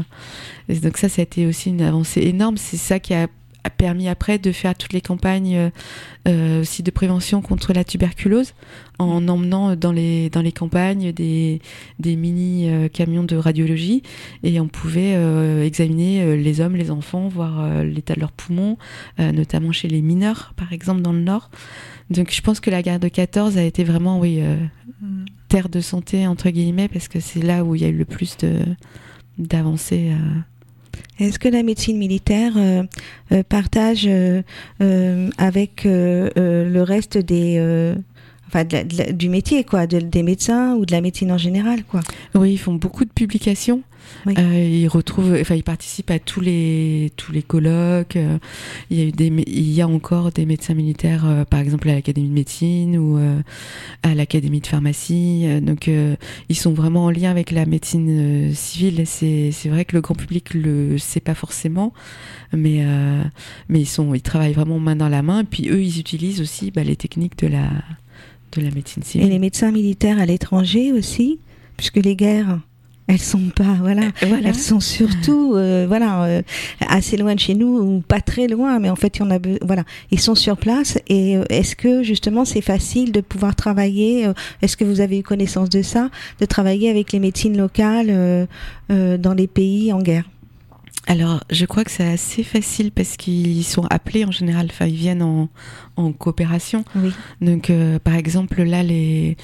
et 0.70 0.76
donc 0.76 0.98
ça, 0.98 1.10
ça 1.10 1.22
a 1.22 1.24
été 1.24 1.48
aussi 1.48 1.70
une 1.70 1.82
avancée 1.82 2.22
énorme. 2.22 2.58
C'est 2.58 2.78
ça 2.78 3.00
qui 3.00 3.14
a, 3.14 3.28
a 3.64 3.70
permis 3.70 4.08
après 4.08 4.40
de 4.40 4.52
faire 4.52 4.76
toutes 4.76 4.94
les 4.94 5.02
campagnes 5.02 5.56
euh, 5.56 5.70
euh, 6.28 6.62
aussi 6.62 6.84
de 6.84 6.92
prévention 6.92 7.42
contre 7.42 7.74
la 7.74 7.84
tuberculose, 7.84 8.54
en 9.00 9.28
emmenant 9.28 9.76
dans 9.76 9.92
les 9.92 10.30
dans 10.30 10.42
les 10.42 10.52
campagnes 10.52 11.12
des 11.12 11.62
des 12.00 12.16
mini 12.16 12.70
euh, 12.70 12.88
camions 12.88 13.24
de 13.24 13.36
radiologie, 13.36 14.04
et 14.44 14.60
on 14.60 14.68
pouvait 14.68 15.16
euh, 15.16 15.64
examiner 15.64 16.38
les 16.38 16.62
hommes, 16.62 16.76
les 16.76 16.92
enfants, 16.92 17.28
voir 17.28 17.84
l'état 17.84 18.16
de 18.16 18.20
leurs 18.20 18.32
poumons 18.32 18.78
notamment 19.18 19.72
chez 19.72 19.88
les 19.88 20.02
mineurs, 20.02 20.54
par 20.56 20.74
exemple, 20.74 21.02
dans 21.02 21.14
le 21.14 21.22
Nord. 21.22 21.50
Donc 22.10 22.32
je 22.32 22.42
pense 22.42 22.60
que 22.60 22.70
la 22.70 22.82
guerre 22.82 23.00
de 23.00 23.08
14 23.08 23.58
a 23.58 23.64
été 23.64 23.84
vraiment, 23.84 24.20
oui, 24.20 24.42
Mm. 25.02 25.26
terre 25.48 25.70
de 25.70 25.82
santé, 25.82 26.28
entre 26.28 26.50
guillemets, 26.50 26.88
parce 26.88 27.08
que 27.08 27.20
c'est 27.20 27.42
là 27.42 27.64
où 27.64 27.76
il 27.76 27.82
y 27.82 27.86
a 27.86 27.88
eu 27.88 27.98
le 27.98 28.06
plus 28.06 28.38
de 28.38 28.60
d'avancées. 29.38 30.12
Est-ce 31.20 31.40
que 31.40 31.48
la 31.48 31.62
médecine 31.62 31.98
militaire 31.98 32.54
euh, 32.58 32.84
euh, 33.32 33.44
partage 33.44 34.08
euh, 34.08 34.42
avec 35.38 35.84
le 35.86 36.82
reste 36.82 37.18
des, 37.18 37.96
enfin, 38.52 38.64
de 38.66 38.74
la- 38.76 38.84
de 38.84 38.98
la- 38.98 39.12
du 39.12 39.30
métier, 39.30 39.64
quoi, 39.64 39.88
de- 39.88 40.00
des 40.00 40.24
médecins 40.24 40.76
ou 40.76 40.86
de 40.86 40.92
la 40.92 41.02
médecine 41.02 41.32
en 41.32 41.38
général, 41.38 41.84
quoi 41.86 42.02
Oui, 42.36 42.54
ils 42.54 42.58
font 42.60 42.74
beaucoup 42.76 43.06
de 43.06 43.12
publications. 43.12 43.82
Oui. 44.26 44.34
Euh, 44.38 44.64
ils 44.68 44.88
retrouvent, 44.88 45.38
enfin, 45.40 45.56
ils 45.56 45.64
participent 45.64 46.10
à 46.12 46.20
tous 46.20 46.42
les 46.42 47.12
tous 47.18 47.32
les 47.32 47.44
colloques. 47.44 48.16
euh, 48.18 48.40
il 48.90 48.98
y 48.98 49.02
a 49.02 49.06
eu 49.06 49.12
des, 49.12 49.30
mé- 49.30 49.44
il 49.48 49.72
y 49.72 49.80
a 49.82 49.88
encore 49.88 50.32
des 50.32 50.46
médecins 50.46 50.74
militaires, 50.74 51.24
euh, 51.26 51.46
par 51.46 51.60
exemple 51.62 51.88
à 51.88 51.94
l'académie 51.94 52.28
de 52.28 52.34
médecine 52.34 52.98
ou 52.98 53.18
à 54.04 54.14
l'académie 54.16 54.60
de 54.60 54.68
pharmacie. 54.68 55.46
donc, 55.62 55.90
ils 56.50 56.56
sont 56.58 56.74
vraiment 56.74 57.06
en 57.06 57.10
lien 57.12 57.30
avec 57.32 57.52
la 57.52 57.66
médecine 57.66 58.54
civile. 58.54 59.04
C'est 59.06 59.52
c'est 59.52 59.70
vrai 59.70 59.86
que 59.86 59.96
le 59.96 60.02
grand 60.02 60.16
public 60.16 60.54
le 60.56 60.98
sait 60.98 61.20
pas 61.20 61.36
forcément, 61.36 61.94
mais 62.54 62.84
mais 63.70 63.80
ils 63.82 63.86
sont, 63.86 64.14
ils 64.14 64.22
travaillent 64.22 64.54
vraiment 64.54 64.80
main 64.80 64.96
dans 64.96 65.10
la 65.10 65.22
main. 65.22 65.42
Et 65.42 65.46
puis 65.46 65.70
eux, 65.70 65.82
ils 65.82 66.00
utilisent 66.00 66.42
aussi 66.42 66.72
bah, 66.72 66.84
les 66.84 66.96
techniques 66.96 67.38
de 67.38 67.48
la 67.48 67.70
de 68.52 68.62
la 68.62 68.72
médecine 68.72 69.04
Et 69.04 69.10
civile. 69.10 69.30
les 69.30 69.40
médecins 69.40 69.72
militaires 69.72 70.20
à 70.20 70.26
l'étranger 70.26 70.92
aussi, 70.92 71.40
puisque 71.78 71.98
les 71.98 72.16
guerres, 72.16 72.60
elles 73.08 73.20
sont 73.20 73.50
pas, 73.56 73.76
voilà, 73.82 74.04
Euh, 74.04 74.28
voilà. 74.28 74.50
elles 74.50 74.56
sont 74.56 74.80
surtout, 74.80 75.54
euh, 75.56 75.86
voilà, 75.88 76.24
euh, 76.26 76.42
assez 76.88 77.18
loin 77.18 77.34
de 77.36 77.40
chez 77.40 77.56
nous 77.56 77.78
ou 77.80 78.02
pas 78.08 78.22
très 78.22 78.48
loin, 78.48 78.80
mais 78.80 78.90
en 78.90 78.96
fait, 78.96 79.18
il 79.18 79.20
y 79.20 79.24
en 79.24 79.32
a, 79.32 79.40
voilà, 79.64 79.84
ils 80.12 80.20
sont 80.20 80.36
sur 80.36 80.56
place. 80.58 80.98
Et 81.10 81.34
est-ce 81.50 81.76
que 81.76 82.04
justement, 82.04 82.46
c'est 82.46 82.62
facile 82.62 83.12
de 83.12 83.20
pouvoir 83.22 83.56
travailler 83.56 84.28
Est-ce 84.62 84.78
que 84.78 84.86
vous 84.86 85.02
avez 85.02 85.20
eu 85.20 85.24
connaissance 85.24 85.70
de 85.70 85.82
ça, 85.82 86.10
de 86.40 86.46
travailler 86.46 86.90
avec 86.90 87.12
les 87.12 87.20
médecines 87.20 87.58
locales 87.58 88.48
dans 88.90 89.34
les 89.34 89.48
pays 89.48 89.92
en 89.92 90.02
guerre? 90.02 90.26
Alors, 91.08 91.42
je 91.50 91.66
crois 91.66 91.84
que 91.84 91.90
c'est 91.92 92.08
assez 92.08 92.44
facile 92.44 92.92
parce 92.92 93.18
qu'ils 93.18 93.64
sont 93.66 93.86
appelés 93.90 94.24
en 94.24 94.32
général, 94.32 94.68
enfin, 94.70 94.86
ils 94.86 94.96
viennent 94.96 95.24
en, 95.24 95.50
en 95.98 96.12
coopération. 96.14 96.86
Oui. 96.96 97.12
Donc, 97.42 97.70
euh, 97.70 97.98
par 98.00 98.16
exemple, 98.16 98.62
là, 98.62 98.84
les, 98.84 99.36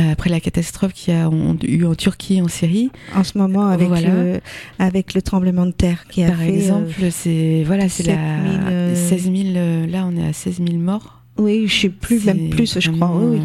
euh, 0.00 0.12
après 0.12 0.30
la 0.30 0.40
catastrophe 0.40 0.92
qu'il 0.92 1.14
y 1.14 1.16
a 1.16 1.30
en- 1.30 1.56
eu 1.62 1.84
en 1.84 1.94
Turquie, 1.94 2.42
en 2.42 2.48
Syrie, 2.48 2.90
En 3.14 3.22
ce 3.22 3.38
moment, 3.38 3.68
avec, 3.68 3.86
Voilà. 3.88 4.08
le, 4.08 4.40
avec 4.80 5.14
le 5.14 5.22
tremblement 5.22 5.66
de 5.66 5.70
terre 5.70 6.06
qui 6.08 6.24
a 6.24 6.28
par 6.28 6.38
fait. 6.38 6.50
euh, 6.50 6.54
exemple, 6.56 7.10
c'est 7.10 7.62
voilà, 7.64 7.88
c'est 7.88 8.02
7 8.02 8.06
000, 8.06 8.18
la 8.18 8.68
euh, 8.70 8.94
16 9.08 9.22
000. 9.22 9.34
euh, 9.56 9.86
là, 9.86 10.06
on 10.10 10.16
est 10.16 10.26
à 10.28 10.32
16 10.32 10.56
000 10.56 10.76
morts. 10.78 11.22
Oui, 11.38 11.66
je 11.68 11.80
sais 11.82 11.88
plus, 11.88 12.24
même 12.24 12.50
plus, 12.50 12.78
je 12.80 12.90
crois. 12.90 13.14
Oui, 13.16 13.38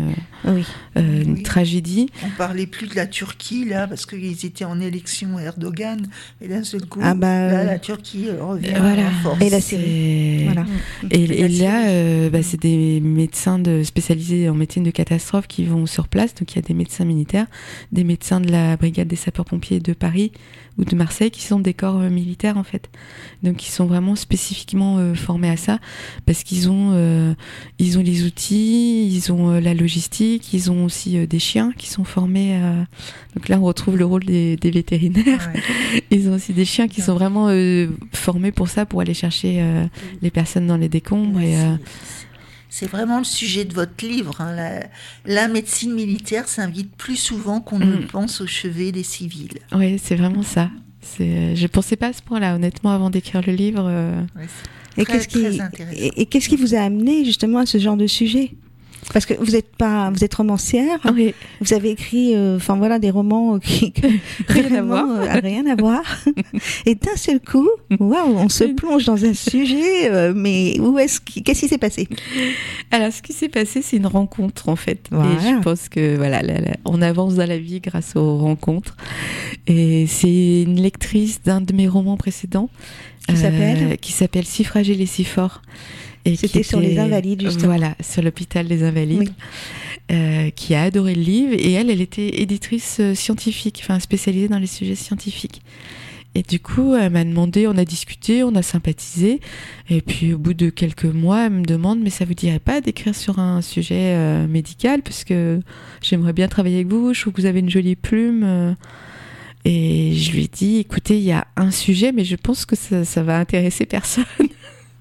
euh, 0.45 0.53
oui. 0.55 0.65
euh, 0.97 1.23
une 1.23 1.33
Oui. 1.33 1.43
tragédie. 1.43 2.07
On 2.25 2.29
parlait 2.37 2.65
plus 2.65 2.87
de 2.87 2.95
la 2.95 3.05
Turquie, 3.05 3.65
là, 3.65 3.87
parce 3.87 4.05
qu'ils 4.05 4.45
étaient 4.45 4.65
en 4.65 4.79
élection 4.79 5.37
Erdogan. 5.39 5.99
Et 6.41 6.47
d'un 6.47 6.63
seul 6.63 6.85
coup, 6.85 6.99
Ah 7.03 7.13
bah, 7.13 7.47
là, 7.51 7.63
la 7.63 7.79
Turquie 7.79 8.25
euh, 8.29 8.43
revient 8.43 8.73
Voilà. 8.79 9.07
en 9.07 9.11
force. 9.23 9.41
Et 9.41 9.49
la 9.49 9.61
C'est- 9.61 9.77
Syrie. 9.77 10.43
Voilà. 10.45 10.65
Et, 11.11 11.15
Et 11.23 11.41
et 11.41 11.47
la 11.47 11.65
là, 11.65 11.87
euh, 11.89 12.29
bah, 12.29 12.43
c'est 12.43 12.59
des 12.61 12.99
médecins 13.01 13.59
de, 13.59 13.83
spécialisés 13.83 14.49
en 14.49 14.55
médecine 14.55 14.83
de 14.83 14.91
catastrophe 14.91 15.47
qui 15.47 15.65
vont 15.65 15.85
sur 15.85 16.07
place. 16.07 16.33
Donc 16.35 16.51
il 16.53 16.55
y 16.55 16.59
a 16.59 16.63
des 16.63 16.73
médecins 16.73 17.05
militaires, 17.05 17.47
des 17.91 18.03
médecins 18.03 18.39
de 18.41 18.51
la 18.51 18.77
brigade 18.77 19.07
des 19.07 19.15
sapeurs-pompiers 19.15 19.79
de 19.79 19.93
Paris 19.93 20.31
ou 20.77 20.85
de 20.85 20.95
Marseille 20.95 21.31
qui 21.31 21.43
sont 21.43 21.59
des 21.59 21.73
corps 21.73 21.99
euh, 21.99 22.09
militaires 22.09 22.57
en 22.57 22.63
fait. 22.63 22.89
Donc 23.43 23.67
ils 23.67 23.71
sont 23.71 23.85
vraiment 23.85 24.15
spécifiquement 24.15 24.97
euh, 24.99 25.13
formés 25.13 25.49
à 25.49 25.57
ça 25.57 25.79
parce 26.25 26.43
qu'ils 26.43 26.69
ont, 26.69 26.91
euh, 26.93 27.33
ils 27.83 27.97
ont 27.97 28.01
les 28.01 28.23
outils, 28.23 29.07
ils 29.07 29.31
ont 29.31 29.51
euh, 29.51 29.59
la 29.59 29.73
logistique, 29.73 30.53
ils 30.53 30.69
ont 30.71 30.85
aussi 30.85 31.17
euh, 31.17 31.25
des 31.25 31.39
chiens 31.39 31.73
qui 31.77 31.87
sont 31.89 32.03
formés. 32.03 32.55
à- 32.55 32.85
Donc 33.35 33.49
là, 33.49 33.57
on 33.59 33.63
retrouve 33.63 33.97
le 33.97 34.05
rôle 34.05 34.23
des, 34.23 34.55
des 34.55 34.71
vétérinaires. 34.71 35.49
Ouais. 35.53 35.61
Ils 36.11 36.29
ont 36.29 36.33
aussi 36.35 36.53
des 36.53 36.65
chiens 36.65 36.87
qui 36.87 37.01
sont 37.01 37.13
vraiment 37.15 37.47
euh, 37.49 37.87
formés 38.13 38.51
pour 38.51 38.67
ça, 38.69 38.85
pour 38.85 39.01
aller 39.01 39.13
chercher 39.13 39.61
euh, 39.61 39.85
les 40.21 40.29
personnes 40.31 40.67
dans 40.67 40.77
les 40.77 40.89
décombres. 40.89 41.39
Et, 41.41 41.57
euh, 41.59 41.75
C'est- 42.69 42.85
vraiment 42.87 43.17
le 43.19 43.23
sujet 43.25 43.65
de 43.65 43.73
votre 43.73 44.05
livre. 44.05 44.39
hein. 44.41 44.53
La, 44.55 44.85
la 45.25 45.47
médecine 45.47 45.93
militaire 45.93 46.47
s'invite 46.47 46.95
plus 46.95 47.15
souvent 47.17 47.59
qu'on 47.61 47.79
ne 47.79 47.85
Mm. 47.85 47.99
le 48.01 48.07
pense 48.07 48.41
au 48.41 48.47
chevet 48.47 48.91
des 48.91 49.03
civils. 49.03 49.57
oui, 49.73 49.99
c'est 50.01 50.15
vraiment 50.15 50.43
ça. 50.43 50.69
C'est, 51.01 51.55
je 51.55 51.67
pensais 51.67 51.95
pas 51.95 52.07
à 52.07 52.13
ce 52.13 52.21
point-là, 52.21 52.55
honnêtement, 52.55 52.91
avant 52.91 53.09
d'écrire 53.09 53.41
le 53.45 53.53
livre. 53.53 53.85
euh, 53.87 54.21
Ouais, 54.35 54.45
Et 54.97 55.03
Très, 55.05 55.13
qu'est-ce 55.17 55.27
qui, 55.27 55.41
très 55.41 55.59
intéressant. 55.61 55.97
et, 55.97 56.21
et 56.21 56.25
qu'est-ce 56.27 56.47
qui 56.49 56.55
vous 56.57 56.75
a 56.75 56.79
amené 56.79 57.25
justement 57.25 57.59
à 57.59 57.65
ce 57.65 57.77
genre 57.79 57.97
de 57.97 58.07
sujet? 58.07 58.51
Parce 59.13 59.25
que 59.25 59.33
vous 59.33 59.55
êtes 59.55 59.75
pas, 59.75 60.09
vous 60.11 60.23
êtes 60.23 60.33
romancière. 60.35 60.99
Oui, 61.13 61.33
Vous 61.59 61.73
avez 61.73 61.89
écrit, 61.89 62.33
euh, 62.35 62.55
enfin 62.57 62.75
voilà, 62.77 62.97
des 62.99 63.09
romans 63.09 63.59
qui 63.59 63.91
qui- 63.93 64.01
Rien 64.47 64.65
à 64.65 64.69
vraiment, 64.69 65.05
voir. 65.05 65.21
euh, 65.35 65.39
rien 65.41 65.65
à 65.65 65.75
voir. 65.75 66.01
Et 66.85 66.95
d'un 66.95 67.15
seul 67.17 67.39
coup, 67.41 67.67
waouh, 67.99 68.37
on 68.37 68.47
se 68.47 68.63
plonge 68.65 69.05
dans 69.05 69.25
un 69.25 69.33
sujet. 69.33 70.09
euh, 70.11 70.33
mais 70.35 70.79
où 70.79 70.97
est-ce 70.99 71.19
qu'est-ce 71.19 71.61
qui 71.61 71.67
s'est 71.67 71.77
passé? 71.77 72.07
Alors, 72.91 73.11
ce 73.11 73.21
qui 73.21 73.33
s'est 73.33 73.49
passé, 73.49 73.81
c'est 73.81 73.97
une 73.97 74.07
rencontre, 74.07 74.69
en 74.69 74.75
fait. 74.77 75.07
Voilà. 75.11 75.31
Et 75.33 75.55
je 75.55 75.59
pense 75.61 75.89
que, 75.89 76.15
voilà, 76.15 76.41
la- 76.41 76.61
la- 76.61 76.77
on 76.85 77.01
avance 77.01 77.35
dans 77.35 77.47
la 77.47 77.57
vie 77.57 77.81
grâce 77.81 78.15
aux 78.15 78.37
rencontres. 78.37 78.95
Et 79.67 80.05
c'est 80.07 80.61
une 80.61 80.79
lectrice 80.81 81.41
d'un 81.43 81.59
de 81.59 81.73
mes 81.73 81.87
romans 81.87 82.17
précédents. 82.17 82.69
Qui 83.27 83.35
s'appelle? 83.37 83.97
Qui 83.99 84.11
s'appelle 84.11 84.45
Si 84.45 84.63
fragile 84.63 85.01
et 85.01 85.05
si 85.05 85.23
fort. 85.23 85.61
C'était 86.35 86.63
sur 86.63 86.79
les 86.79 86.97
Invalides, 86.97 87.41
justement. 87.41 87.67
Voilà, 87.67 87.95
sur 88.01 88.21
l'hôpital 88.21 88.67
des 88.67 88.83
Invalides. 88.83 89.19
Oui. 89.19 90.15
euh, 90.15 90.49
qui 90.49 90.75
a 90.75 90.83
adoré 90.83 91.15
le 91.15 91.21
livre. 91.21 91.53
Et 91.53 91.71
elle, 91.71 91.89
elle 91.89 92.01
était 92.01 92.41
éditrice 92.41 92.97
euh, 92.99 93.15
scientifique, 93.15 93.79
enfin 93.83 93.99
spécialisée 93.99 94.47
dans 94.47 94.59
les 94.59 94.67
sujets 94.67 94.95
scientifiques. 94.95 95.61
Et 96.33 96.43
du 96.43 96.59
coup, 96.59 96.95
elle 96.95 97.11
m'a 97.11 97.25
demandé, 97.25 97.67
on 97.67 97.77
a 97.77 97.83
discuté, 97.83 98.43
on 98.43 98.55
a 98.55 98.61
sympathisé. 98.61 99.41
Et 99.89 100.01
puis, 100.01 100.33
au 100.33 100.37
bout 100.37 100.53
de 100.53 100.69
quelques 100.69 101.05
mois, 101.05 101.45
elle 101.47 101.51
me 101.51 101.63
demande, 101.63 101.99
mais 101.99 102.09
ça 102.09 102.23
vous 102.23 102.33
dirait 102.33 102.59
pas 102.59 102.79
d'écrire 102.79 103.15
sur 103.15 103.39
un 103.39 103.61
sujet 103.61 104.15
euh, 104.15 104.47
médical? 104.47 105.01
Parce 105.01 105.25
que 105.25 105.59
j'aimerais 106.01 106.33
bien 106.33 106.47
travailler 106.47 106.75
avec 106.75 106.87
vous, 106.87 107.13
je 107.13 107.21
trouve 107.21 107.33
que 107.33 107.41
vous 107.41 107.47
avez 107.47 107.59
une 107.59 107.69
jolie 107.69 107.97
plume. 107.97 108.75
Et 109.65 110.13
je 110.15 110.31
lui 110.31 110.45
ai 110.45 110.47
dit, 110.47 110.77
écoutez, 110.77 111.17
il 111.17 111.23
y 111.23 111.31
a 111.31 111.47
un 111.55 111.71
sujet, 111.71 112.11
mais 112.11 112.23
je 112.23 112.35
pense 112.35 112.65
que 112.65 112.75
ça, 112.75 113.05
ça 113.05 113.23
va 113.23 113.37
intéresser 113.37 113.85
personne. 113.85 114.25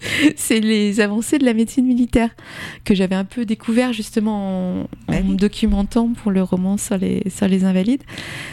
C'est 0.37 0.61
les 0.61 1.01
avancées 1.01 1.39
de 1.39 1.45
la 1.45 1.55
médecine 1.55 1.87
militaire 1.87 2.31
que 2.85 2.95
j'avais 2.95 3.15
un 3.17 3.25
peu 3.25 3.45
découvert 3.45 3.93
justement 3.93 4.81
en, 4.81 4.83
Bah 5.09 5.15
en 5.15 5.23
oui. 5.23 5.23
me 5.33 5.37
documentant 5.37 6.09
pour 6.13 6.31
le 6.31 6.43
roman 6.43 6.77
sur 6.77 6.97
les, 6.99 7.23
sur 7.29 7.49
les 7.49 7.65
invalides. 7.65 8.03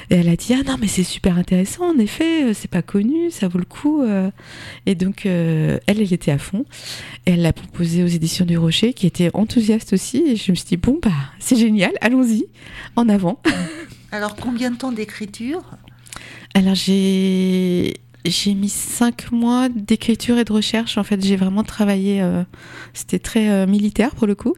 Et 0.10 0.16
elle 0.16 0.30
a 0.30 0.36
dit 0.36 0.54
ah 0.54 0.64
non 0.64 0.78
mais 0.80 0.88
c'est 0.88 1.04
super 1.04 1.38
intéressant 1.38 1.86
en 1.94 1.98
effet, 2.00 2.44
euh, 2.46 2.54
c'est 2.54 2.70
pas 2.70 2.82
connu, 2.82 3.32
ça 3.32 3.48
vaut 3.48 3.60
le 3.60 3.66
coup. 3.66 4.02
euh. 4.02 4.30
Et 4.86 4.96
donc 4.96 5.26
euh, 5.26 5.78
elle 5.88 5.98
elle 6.02 6.14
était 6.14 6.32
à 6.32 6.38
fond. 6.38 6.66
Et 7.26 7.32
elle 7.32 7.42
l'a 7.42 7.54
proposé 7.54 8.04
aux 8.04 8.08
éditions 8.08 8.46
du 8.46 8.58
Rocher 8.58 8.94
qui 8.94 9.08
étaient 9.08 9.32
enthousiastes 9.34 9.94
aussi. 9.94 10.18
Et 10.28 10.36
je 10.36 10.52
me 10.52 10.56
suis 10.56 10.66
dit 10.68 10.78
bon 10.78 11.00
bah 11.02 11.12
c'est 11.40 11.56
génial, 11.58 11.92
allons-y, 12.02 12.46
en 12.96 13.10
avant. 13.10 13.42
Alors, 14.12 14.36
combien 14.36 14.72
de 14.72 14.78
temps 14.78 14.92
d'écriture? 14.94 15.64
Alors 16.54 16.76
j'ai 16.76 17.94
j'ai 18.30 18.54
mis 18.54 18.70
cinq 18.70 19.32
mois 19.32 19.70
d'écriture 19.70 20.38
et 20.38 20.44
de 20.44 20.54
recherche. 20.54 20.98
En 20.98 21.04
fait, 21.04 21.24
j'ai 21.24 21.36
vraiment 21.36 21.64
travaillé. 21.64 22.22
euh, 22.22 22.44
C'était 22.94 23.20
très 23.20 23.50
euh, 23.50 23.68
militaire 23.68 24.16
pour 24.16 24.28
le 24.28 24.36
coup, 24.36 24.56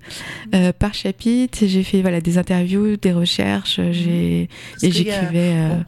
euh, 0.53 0.71
par 0.71 0.93
chapitre. 0.93 1.59
J'ai 1.65 1.83
fait 1.83 2.01
voilà 2.01 2.21
des 2.21 2.37
interviews, 2.37 2.97
des 2.97 3.11
recherches. 3.11 3.77
euh, 3.79 3.91
J'ai 3.91 4.49
et 4.81 4.91
j'écrivais. 4.91 5.53
euh, 5.55 5.75
Bon, 5.75 5.85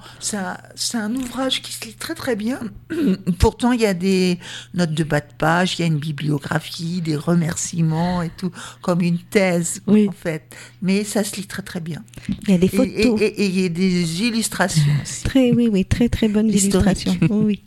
c'est 0.76 0.98
un- 0.98 1.16
ouvrage 1.16 1.62
qui 1.62 1.72
se 1.74 1.86
lit 1.86 1.94
très 1.94 2.16
très 2.16 2.36
bien. 2.36 2.60
Pourtant, 3.40 3.72
il 3.72 3.82
y 3.82 3.86
a 3.86 3.94
des 3.94 4.38
notes 4.74 4.94
de 4.94 5.04
bas 5.04 5.20
de 5.20 5.26
page, 5.38 5.76
il 5.78 5.82
y 5.82 5.84
a 5.84 5.88
une 5.88 5.98
bibliographie, 6.00 7.02
des 7.02 7.16
remerciements 7.16 8.22
et 8.22 8.30
tout, 8.38 8.52
comme 8.82 9.02
une 9.02 9.18
thèse 9.20 9.82
Oui. 9.88 10.08
en 10.10 10.12
fait. 10.12 10.56
Mais 10.82 11.04
ça 11.04 11.24
se 11.24 11.36
lit 11.36 11.46
très 11.48 11.62
très 11.62 11.80
bien. 11.80 12.04
Il 12.48 12.52
y 12.52 12.54
a 12.54 12.58
des 12.58 12.66
Et- 12.66 12.70
photos. 12.70 13.22
Et 13.22 13.46
il 13.46 13.60
y 13.60 13.66
a 13.66 13.70
des 13.70 14.22
illustrations 14.24 14.84
aussi. 15.02 15.24
Très, 15.24 15.52
oui, 15.52 15.70
oui, 15.72 15.86
très, 15.86 16.10
très 16.10 16.28
bonnes 16.28 16.50
illustrations. 16.50 17.18
Oui, 17.30 17.30
oui. 17.46 17.64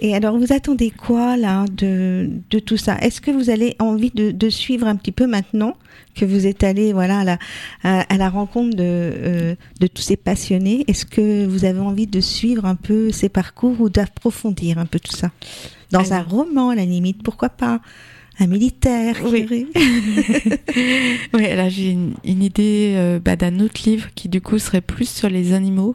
Et 0.00 0.14
alors, 0.14 0.36
vous 0.38 0.52
attendez 0.52 0.90
quoi 0.90 1.36
là 1.36 1.64
de, 1.72 2.28
de 2.50 2.58
tout 2.58 2.76
ça? 2.76 2.98
Est-ce 2.98 3.20
que 3.20 3.30
vous 3.30 3.48
avez 3.48 3.74
envie 3.78 4.10
de, 4.10 4.32
de 4.32 4.50
suivre 4.50 4.86
un 4.86 4.96
petit 4.96 5.12
peu 5.12 5.26
maintenant 5.26 5.76
que 6.14 6.24
vous 6.24 6.46
êtes 6.46 6.62
allé 6.62 6.92
voilà 6.92 7.20
à 7.20 7.24
la, 7.24 7.38
à, 7.84 8.00
à 8.00 8.16
la 8.18 8.28
rencontre 8.28 8.76
de, 8.76 8.82
euh, 8.82 9.54
de 9.80 9.86
tous 9.86 10.02
ces 10.02 10.16
passionnés? 10.16 10.84
Est-ce 10.88 11.06
que 11.06 11.46
vous 11.46 11.64
avez 11.64 11.80
envie 11.80 12.06
de 12.06 12.20
suivre 12.20 12.66
un 12.66 12.74
peu 12.74 13.12
ces 13.12 13.28
parcours 13.30 13.80
ou 13.80 13.88
d'approfondir 13.88 14.78
un 14.78 14.86
peu 14.86 14.98
tout 15.00 15.16
ça? 15.16 15.30
Dans 15.90 16.12
un 16.12 16.16
Alors- 16.18 16.28
roman 16.30 16.70
à 16.70 16.74
la 16.74 16.84
limite 16.84 17.22
Pourquoi 17.22 17.48
pas? 17.48 17.80
Un 18.40 18.48
militaire 18.48 19.16
Oui. 19.24 19.46
Oui, 21.34 21.42
là 21.42 21.68
j'ai 21.68 21.90
une, 21.90 22.14
une 22.24 22.42
idée 22.42 22.94
euh, 22.96 23.20
bah, 23.24 23.36
d'un 23.36 23.60
autre 23.60 23.80
livre 23.88 24.08
qui 24.14 24.28
du 24.28 24.40
coup 24.40 24.58
serait 24.58 24.80
plus 24.80 25.08
sur 25.08 25.28
les 25.30 25.52
animaux, 25.52 25.94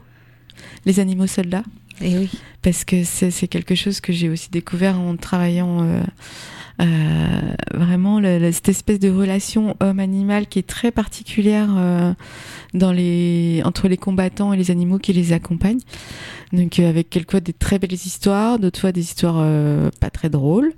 les 0.86 1.00
animaux 1.02 1.28
soldats, 1.28 1.64
Eh 2.02 2.28
parce 2.62 2.84
que 2.84 3.04
c'est 3.04 3.48
quelque 3.48 3.76
chose 3.76 4.02
que 4.02 4.12
j'ai 4.12 4.30
aussi 4.30 4.50
découvert 4.50 5.00
en 5.00 5.16
travaillant 5.16 5.84
euh, 5.84 6.02
vraiment 7.74 8.20
le- 8.20 8.40
le- 8.40 8.52
cette 8.52 8.70
espèce 8.70 9.00
de 9.00 9.10
relation 9.10 9.76
homme-animal 9.80 10.48
qui 10.48 10.60
est 10.60 10.68
très 10.68 10.92
particulière 10.92 11.70
euh, 11.78 12.14
dans 12.74 12.92
les 12.92 13.62
entre 13.66 13.88
les 13.88 13.98
combattants 13.98 14.54
et 14.54 14.58
les 14.58 14.72
animaux 14.72 14.98
qui 14.98 15.14
les 15.14 15.34
accompagnent. 15.34 15.82
Donc 16.54 16.80
euh, 16.80 16.90
avec 16.90 17.10
quelquefois 17.10 17.42
des 17.42 17.54
très 17.54 17.78
belles 17.80 17.94
histoires, 17.94 18.58
d'autres 18.60 18.80
fois 18.80 18.92
des 18.92 19.02
histoires 19.02 19.38
euh, 19.40 19.90
pas 20.00 20.10
très 20.10 20.30
drôles. 20.30 20.74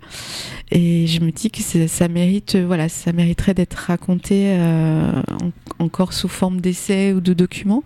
Et 0.72 1.08
je 1.08 1.22
me 1.22 1.32
dis 1.32 1.50
que 1.52 1.62
ça 1.88 2.08
mérite, 2.08 2.56
euh, 2.56 2.66
voilà, 2.66 2.90
ça 2.90 3.14
mériterait 3.14 3.54
d'être 3.54 3.76
raconté 3.76 4.48
euh, 4.58 5.12
en- 5.80 5.84
encore 5.86 6.14
sous 6.14 6.28
forme 6.28 6.60
d'essai 6.62 7.14
ou 7.14 7.22
de 7.22 7.34
documents. 7.34 7.84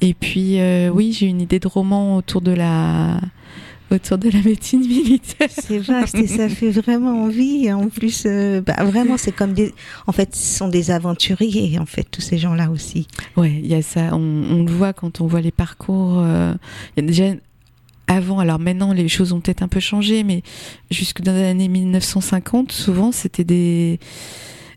Et 0.00 0.14
puis 0.14 0.60
euh, 0.60 0.90
oui, 0.90 1.12
j'ai 1.12 1.26
une 1.26 1.40
idée 1.40 1.58
de 1.58 1.66
roman 1.68 2.16
autour 2.16 2.40
de 2.40 2.52
la 2.52 3.20
autour 3.90 4.18
de 4.18 4.28
la 4.30 4.40
médecine 4.42 4.80
militaire. 4.80 5.48
C'est 5.50 5.78
vaste 5.78 6.14
et 6.16 6.26
ça 6.26 6.48
fait 6.48 6.70
vraiment 6.70 7.24
envie. 7.24 7.72
En 7.72 7.88
plus, 7.88 8.24
euh, 8.26 8.60
bah, 8.60 8.84
vraiment, 8.84 9.16
c'est 9.16 9.32
comme 9.32 9.52
des. 9.54 9.72
En 10.06 10.12
fait, 10.12 10.34
ce 10.34 10.58
sont 10.58 10.68
des 10.68 10.90
aventuriers, 10.90 11.78
en 11.78 11.86
fait, 11.86 12.06
tous 12.10 12.20
ces 12.20 12.38
gens-là 12.38 12.70
aussi. 12.70 13.06
Ouais, 13.36 13.52
il 13.62 13.66
y 13.66 13.74
a 13.74 13.82
ça. 13.82 14.10
On, 14.12 14.18
on 14.50 14.62
le 14.64 14.70
voit 14.72 14.92
quand 14.92 15.20
on 15.20 15.26
voit 15.26 15.40
les 15.40 15.50
parcours. 15.52 16.18
euh, 16.18 16.54
Il 16.96 17.04
y 17.04 17.06
a 17.06 17.08
déjà 17.08 17.24
avant, 18.10 18.38
alors 18.38 18.58
maintenant 18.58 18.94
les 18.94 19.06
choses 19.06 19.34
ont 19.34 19.40
peut-être 19.40 19.60
un 19.62 19.68
peu 19.68 19.80
changé, 19.80 20.24
mais 20.24 20.42
jusque 20.90 21.20
dans 21.20 21.32
les 21.34 21.44
années 21.44 21.68
1950, 21.68 22.72
souvent 22.72 23.12
c'était 23.12 23.44
des 23.44 24.00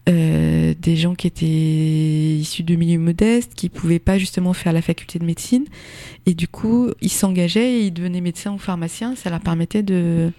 euh, 0.09 0.73
des 0.79 0.95
gens 0.95 1.13
qui 1.15 1.27
étaient 1.27 1.45
issus 1.45 2.63
de 2.63 2.75
milieux 2.75 2.99
modestes, 2.99 3.53
qui 3.55 3.69
pouvaient 3.69 3.99
pas 3.99 4.17
justement 4.17 4.53
faire 4.53 4.73
la 4.73 4.81
faculté 4.81 5.19
de 5.19 5.25
médecine, 5.25 5.65
et 6.25 6.33
du 6.33 6.47
coup 6.47 6.89
ils 7.01 7.11
s'engageaient, 7.11 7.81
et 7.81 7.85
ils 7.87 7.91
devenaient 7.91 8.21
médecins 8.21 8.53
ou 8.53 8.57
pharmaciens, 8.57 9.15
ça 9.15 9.29
leur 9.29 9.41
permettait 9.41 9.83
de 9.83 10.31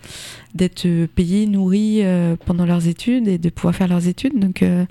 d'être 0.55 1.07
payés, 1.15 1.47
nourris 1.47 2.01
euh, 2.03 2.37
pendant 2.45 2.67
leurs 2.67 2.89
études 2.89 3.29
et 3.29 3.39
de 3.39 3.51
pouvoir 3.51 3.75
faire 3.75 3.89
leurs 3.89 4.09
études. 4.09 4.39
Donc 4.39 4.63
euh, 4.63 4.85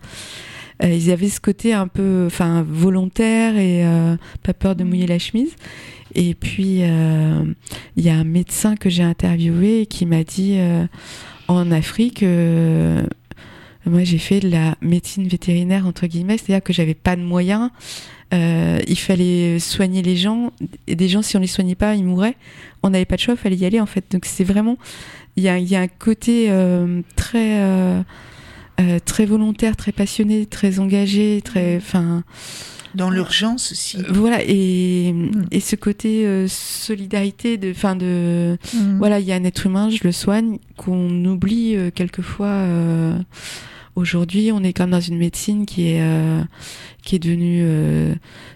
euh, 0.83 0.89
ils 0.89 1.11
avaient 1.11 1.29
ce 1.29 1.39
côté 1.39 1.73
un 1.73 1.87
peu, 1.87 2.23
enfin, 2.25 2.65
volontaire 2.67 3.57
et 3.57 3.85
euh, 3.85 4.15
pas 4.43 4.53
peur 4.53 4.75
de 4.75 4.83
mouiller 4.83 5.07
la 5.07 5.19
chemise. 5.19 5.55
Et 6.13 6.33
puis, 6.33 6.81
il 6.81 8.03
y 8.03 8.09
a 8.09 8.15
un 8.15 8.23
médecin 8.25 8.75
que 8.75 8.89
j'ai 8.89 9.03
interviewé 9.03 9.85
qui 9.85 10.05
m'a 10.05 10.25
dit 10.25 10.57
en 11.47 11.71
Afrique, 11.71 12.25
moi 13.85 14.03
j'ai 14.03 14.17
fait 14.19 14.39
de 14.39 14.49
la 14.49 14.75
médecine 14.81 15.27
vétérinaire, 15.27 15.85
entre 15.87 16.07
guillemets, 16.07 16.37
c'est-à-dire 16.37 16.63
que 16.63 16.73
j'avais 16.73 16.93
pas 16.93 17.15
de 17.15 17.21
moyens. 17.21 17.69
Euh, 18.33 18.79
il 18.87 18.97
fallait 18.97 19.59
soigner 19.59 20.01
les 20.01 20.15
gens. 20.15 20.51
Et 20.87 20.95
des 20.95 21.09
gens, 21.09 21.21
si 21.21 21.35
on 21.35 21.39
les 21.41 21.47
soignait 21.47 21.75
pas, 21.75 21.95
ils 21.95 22.05
mouraient. 22.05 22.37
On 22.83 22.89
n'avait 22.89 23.05
pas 23.05 23.15
de 23.15 23.21
choix, 23.21 23.33
il 23.33 23.37
fallait 23.37 23.57
y 23.57 23.65
aller 23.65 23.79
en 23.81 23.85
fait. 23.85 24.05
Donc 24.11 24.25
c'est 24.25 24.43
vraiment, 24.45 24.77
il 25.35 25.43
y 25.43 25.49
a, 25.49 25.59
y 25.59 25.75
a 25.75 25.81
un 25.81 25.87
côté 25.87 26.47
euh, 26.49 27.01
très, 27.15 27.59
euh, 27.59 28.01
très 29.05 29.25
volontaire, 29.25 29.75
très 29.75 29.91
passionné, 29.91 30.45
très 30.45 30.79
engagé, 30.79 31.41
très, 31.43 31.75
enfin, 31.77 32.23
Dans 32.95 33.09
l'urgence 33.09 33.73
aussi. 33.73 33.97
voilà. 34.09 34.39
Et, 34.47 35.11
Mm. 35.13 35.45
et 35.51 35.59
ce 35.59 35.75
côté 35.75 36.25
euh, 36.25 36.47
solidarité, 36.47 37.57
de, 37.57 37.71
enfin 37.71 37.95
de, 37.97 38.57
Mm. 38.73 38.97
voilà, 38.97 39.19
il 39.19 39.25
y 39.25 39.33
a 39.33 39.35
un 39.35 39.43
être 39.43 39.65
humain, 39.65 39.89
je 39.89 39.99
le 40.03 40.11
soigne, 40.13 40.57
qu'on 40.77 41.25
oublie 41.25 41.75
euh, 41.75 41.91
quelquefois. 41.93 42.47
euh, 42.47 43.17
Aujourd'hui, 43.95 44.51
on 44.53 44.63
est 44.63 44.73
même 44.83 44.91
dans 44.91 45.01
une 45.01 45.17
médecine 45.17 45.65
qui 45.65 45.89
est 45.89 46.01
euh, 46.01 46.41
qui 47.01 47.15
est 47.15 47.19
devenue 47.19 47.61
euh, 47.63 48.13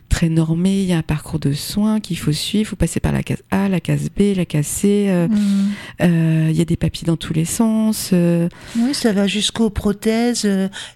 très 0.09 0.29
normée. 0.29 0.81
Il 0.81 0.85
y 0.85 0.93
a 0.93 0.97
un 0.97 1.01
parcours 1.01 1.39
de 1.39 1.51
soins 1.53 1.99
qu'il 1.99 2.17
faut 2.17 2.31
suivre. 2.31 2.61
Il 2.61 2.65
faut 2.65 2.75
passer 2.75 2.99
par 2.99 3.11
la 3.11 3.23
case 3.23 3.41
A, 3.51 3.67
la 3.69 3.79
case 3.79 4.09
B, 4.15 4.35
la 4.35 4.45
case 4.45 4.67
C. 4.67 5.05
euh, 5.09 5.27
Mm. 5.27 5.71
euh, 6.01 6.47
Il 6.51 6.55
y 6.57 6.61
a 6.61 6.65
des 6.65 6.77
papiers 6.77 7.05
dans 7.05 7.17
tous 7.17 7.33
les 7.33 7.45
sens. 7.45 8.13
Oui, 8.13 8.93
ça 8.93 9.11
va 9.13 9.25
jusqu'aux 9.27 9.69
prothèses, 9.71 10.47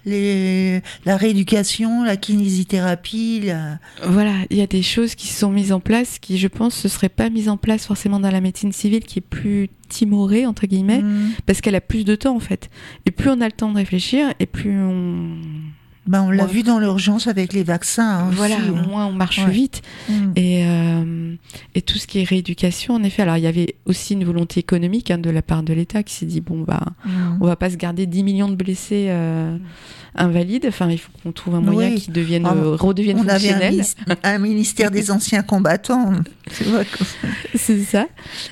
les, 0.06 0.80
la 1.04 1.16
rééducation, 1.16 2.04
la 2.04 2.16
kinésithérapie. 2.16 3.40
La... 3.44 3.78
voilà, 4.06 4.34
il 4.50 4.56
y 4.56 4.62
a 4.62 4.66
des 4.66 4.82
choses 4.82 5.14
qui 5.14 5.26
sont 5.26 5.50
mises 5.50 5.72
en 5.72 5.80
place 5.80 6.18
qui, 6.18 6.38
je 6.38 6.48
pense, 6.48 6.84
ne 6.84 6.88
seraient 6.88 7.08
pas 7.08 7.30
mises 7.30 7.48
en 7.48 7.56
place 7.56 7.86
forcément 7.86 8.20
dans 8.20 8.30
la 8.30 8.40
médecine 8.40 8.72
civile, 8.72 9.04
qui 9.04 9.18
est 9.18 9.22
plus 9.22 9.68
timorée 9.88 10.46
entre 10.46 10.66
guillemets, 10.66 11.02
Mm. 11.02 11.30
parce 11.46 11.60
qu'elle 11.60 11.74
a 11.74 11.80
plus 11.80 12.04
de 12.04 12.14
temps 12.14 12.36
en 12.36 12.40
fait. 12.40 12.70
Et 13.06 13.10
plus 13.10 13.28
on 13.30 13.40
a 13.40 13.46
le 13.46 13.52
temps 13.52 13.70
de 13.72 13.76
réfléchir, 13.76 14.32
et 14.38 14.46
plus 14.46 14.78
on 14.80 15.36
Ben, 16.06 16.22
on 16.22 16.30
l'a 16.30 16.44
Ouais. 16.44 16.50
vu 16.50 16.62
dans 16.62 16.78
l'urgence 16.78 17.26
avec 17.26 17.52
les 17.52 17.62
vaccins. 17.62 18.08
hein, 18.26 18.30
voilà, 18.32 18.56
aussi, 18.56 18.68
hein. 18.68 18.84
moins 18.88 19.06
on 19.06 19.12
marche 19.12 19.38
Ouais. 19.44 19.50
vite. 19.50 19.82
Mm. 20.08 20.12
Et, 20.34 20.62
euh, 20.66 21.34
et 21.74 21.82
tout 21.82 21.98
ce 21.98 22.06
qui 22.06 22.20
est 22.20 22.24
rééducation, 22.24 22.94
en 22.94 23.02
effet. 23.02 23.22
Alors, 23.22 23.36
il 23.36 23.42
y 23.44 23.46
avait 23.46 23.76
aussi 23.86 24.14
une 24.14 24.24
volonté 24.24 24.60
économique 24.60 25.10
hein, 25.10 25.18
de 25.18 25.30
la 25.30 25.42
part 25.42 25.62
de 25.62 25.72
l'État 25.72 26.02
qui 26.02 26.14
s'est 26.14 26.26
dit 26.26 26.40
bon, 26.40 26.62
bah, 26.62 26.80
Mm. 27.04 27.10
on 27.42 27.46
va 27.46 27.54
pas 27.56 27.70
se 27.70 27.76
garder 27.76 28.06
10 28.06 28.22
millions 28.24 28.48
de 28.48 28.54
blessés 28.56 29.06
euh, 29.10 29.56
invalides. 30.16 30.64
Enfin, 30.66 30.90
il 30.90 30.98
faut 30.98 31.10
qu'on 31.22 31.32
trouve 31.32 31.54
un 31.56 31.60
moyen 31.60 31.90
Oui. 31.90 32.00
qui 32.00 32.10
devienne, 32.10 32.46
Ah, 32.46 32.54
euh, 32.56 32.76
redevienne 32.76 33.18
On 33.20 33.28
avait 33.28 33.50
un, 33.50 33.58
fonctionnel. 33.60 33.74
minis- 33.74 33.94
un 34.24 34.38
ministère 34.38 34.90
des 34.90 35.10
anciens 35.10 35.42
combattants. 35.42 36.12
C'est 37.54 37.80
ça. 37.82 38.06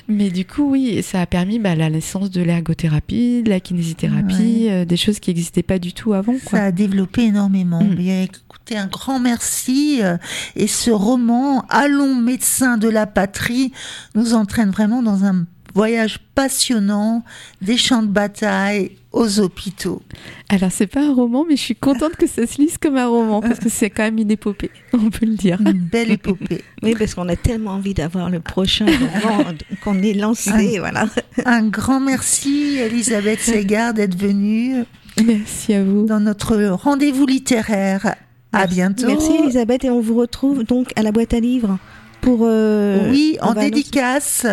Mais 0.07 0.29
du 0.29 0.45
coup, 0.45 0.71
oui, 0.71 1.01
ça 1.03 1.19
a 1.21 1.25
permis 1.25 1.59
bah, 1.59 1.75
la 1.75 1.89
naissance 1.89 2.29
de 2.29 2.41
l'ergothérapie, 2.41 3.41
de 3.43 3.49
la 3.49 3.59
kinésithérapie, 3.59 4.67
euh, 4.69 4.85
des 4.85 4.97
choses 4.97 5.19
qui 5.19 5.31
n'existaient 5.31 5.63
pas 5.63 5.79
du 5.79 5.93
tout 5.93 6.13
avant. 6.13 6.35
Quoi. 6.45 6.59
Ça 6.59 6.65
a 6.65 6.71
développé 6.71 7.23
énormément. 7.23 7.38
Mm. 7.47 7.95
Bien, 7.95 8.23
écoutez, 8.23 8.77
un 8.77 8.87
grand 8.87 9.19
merci. 9.19 9.99
euh, 10.01 10.17
Et 10.55 10.67
ce 10.67 10.91
roman, 10.91 11.65
Allons 11.69 12.15
médecins 12.15 12.77
de 12.77 12.89
la 12.89 13.07
patrie, 13.07 13.71
nous 14.15 14.33
entraîne 14.33 14.71
vraiment 14.71 15.01
dans 15.01 15.23
un 15.23 15.45
voyage 15.75 16.19
passionnant 16.33 17.23
des 17.61 17.77
champs 17.77 18.01
de 18.01 18.07
bataille 18.07 18.93
aux 19.11 19.39
hôpitaux. 19.39 20.01
Alors, 20.49 20.71
c'est 20.71 20.87
pas 20.87 21.01
un 21.01 21.13
roman, 21.13 21.45
mais 21.47 21.55
je 21.55 21.61
suis 21.61 21.75
contente 21.75 22.15
que 22.15 22.25
ça 22.27 22.45
se 22.47 22.57
lise 22.59 22.77
comme 22.79 22.97
un 22.97 23.07
roman, 23.07 23.39
parce 23.39 23.59
que 23.59 23.69
c'est 23.69 23.89
quand 23.91 24.03
même 24.03 24.17
une 24.17 24.31
épopée, 24.31 24.71
on 24.93 25.09
peut 25.11 25.25
le 25.27 25.35
dire. 25.35 25.59
Une 25.61 25.73
belle 25.73 26.11
épopée. 26.11 26.63
Oui, 26.81 26.95
parce 26.97 27.13
qu'on 27.13 27.27
a 27.29 27.35
tellement 27.35 27.71
envie 27.71 27.93
d'avoir 27.93 28.29
le 28.29 28.39
prochain 28.39 28.85
roman 29.23 29.43
qu'on 29.83 30.01
est 30.01 30.13
lancé, 30.13 30.79
voilà. 30.79 31.07
Un 31.45 31.67
grand 31.67 31.99
merci, 31.99 32.77
Elisabeth 32.77 33.39
Segard, 33.41 33.93
d'être 33.93 34.17
venue 34.17 34.83
Merci 35.25 35.73
à 35.73 35.83
vous. 35.83 36.05
dans 36.05 36.19
notre 36.19 36.55
rendez-vous 36.71 37.25
littéraire. 37.25 38.15
À 38.51 38.65
bientôt. 38.67 39.05
Merci 39.07 39.31
Elisabeth 39.43 39.83
et 39.85 39.89
on 39.91 40.01
vous 40.01 40.15
retrouve 40.15 40.63
donc 40.63 40.91
à 40.95 41.03
la 41.03 41.11
boîte 41.11 41.33
à 41.33 41.39
livres 41.39 41.77
pour 42.21 42.39
euh, 42.43 43.09
oui, 43.11 43.37
en 43.41 43.53
dédicace 43.53 44.45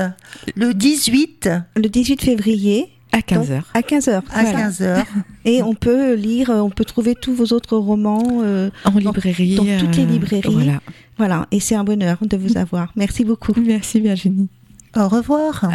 le 0.54 0.72
18 0.74 1.48
le 1.76 1.88
18 1.88 2.20
février 2.22 2.86
À 3.12 3.18
15h. 3.20 3.62
à 3.74 3.80
15h. 3.80 4.22
à 4.32 4.44
15h. 4.44 5.04
Et 5.46 5.62
on 5.62 5.74
peut 5.74 6.12
lire, 6.14 6.50
on 6.50 6.68
peut 6.70 6.84
trouver 6.84 7.14
tous 7.14 7.32
vos 7.34 7.46
autres 7.54 7.76
romans. 7.78 8.22
euh, 8.44 8.68
En 8.84 8.90
librairie. 8.98 9.54
dans 9.56 9.64
toutes 9.78 9.96
les 9.96 10.04
euh, 10.04 10.06
librairies. 10.06 10.52
Voilà. 10.52 10.80
voilà, 11.16 11.46
et 11.50 11.58
c'est 11.60 11.74
un 11.74 11.84
bonheur 11.84 12.18
de 12.20 12.36
vous 12.36 12.56
avoir. 12.64 12.92
Merci 12.96 13.24
beaucoup. 13.24 13.52
Merci 13.58 13.98
Virginie. 14.00 14.48
Au 14.94 15.08
revoir. 15.08 15.70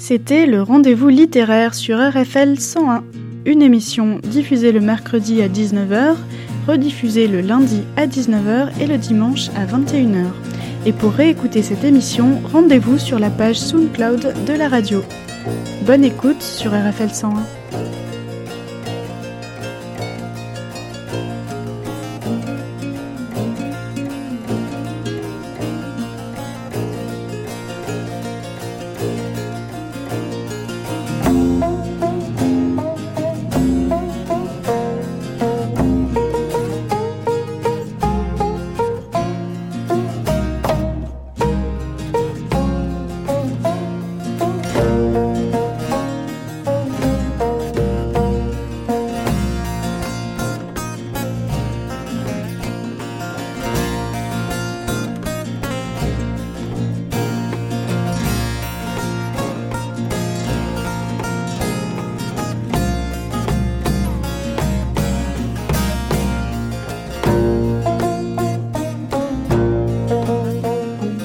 C'était 0.00 0.46
le 0.46 0.62
rendez-vous 0.62 1.08
littéraire 1.08 1.74
sur 1.74 1.98
RFL 1.98 2.58
101, 2.58 3.04
une 3.44 3.60
émission 3.60 4.18
diffusée 4.24 4.72
le 4.72 4.80
mercredi 4.80 5.42
à 5.42 5.48
19h, 5.48 6.14
rediffusée 6.66 7.28
le 7.28 7.42
lundi 7.42 7.82
à 7.98 8.06
19h 8.06 8.70
et 8.80 8.86
le 8.86 8.96
dimanche 8.96 9.50
à 9.50 9.66
21h. 9.66 10.24
Et 10.86 10.94
pour 10.94 11.12
réécouter 11.12 11.62
cette 11.62 11.84
émission, 11.84 12.40
rendez-vous 12.50 12.96
sur 12.96 13.18
la 13.18 13.28
page 13.28 13.60
SoundCloud 13.60 14.46
de 14.46 14.52
la 14.54 14.70
radio. 14.70 15.02
Bonne 15.84 16.02
écoute 16.02 16.40
sur 16.40 16.70
RFL 16.70 17.10
101. 17.10 17.89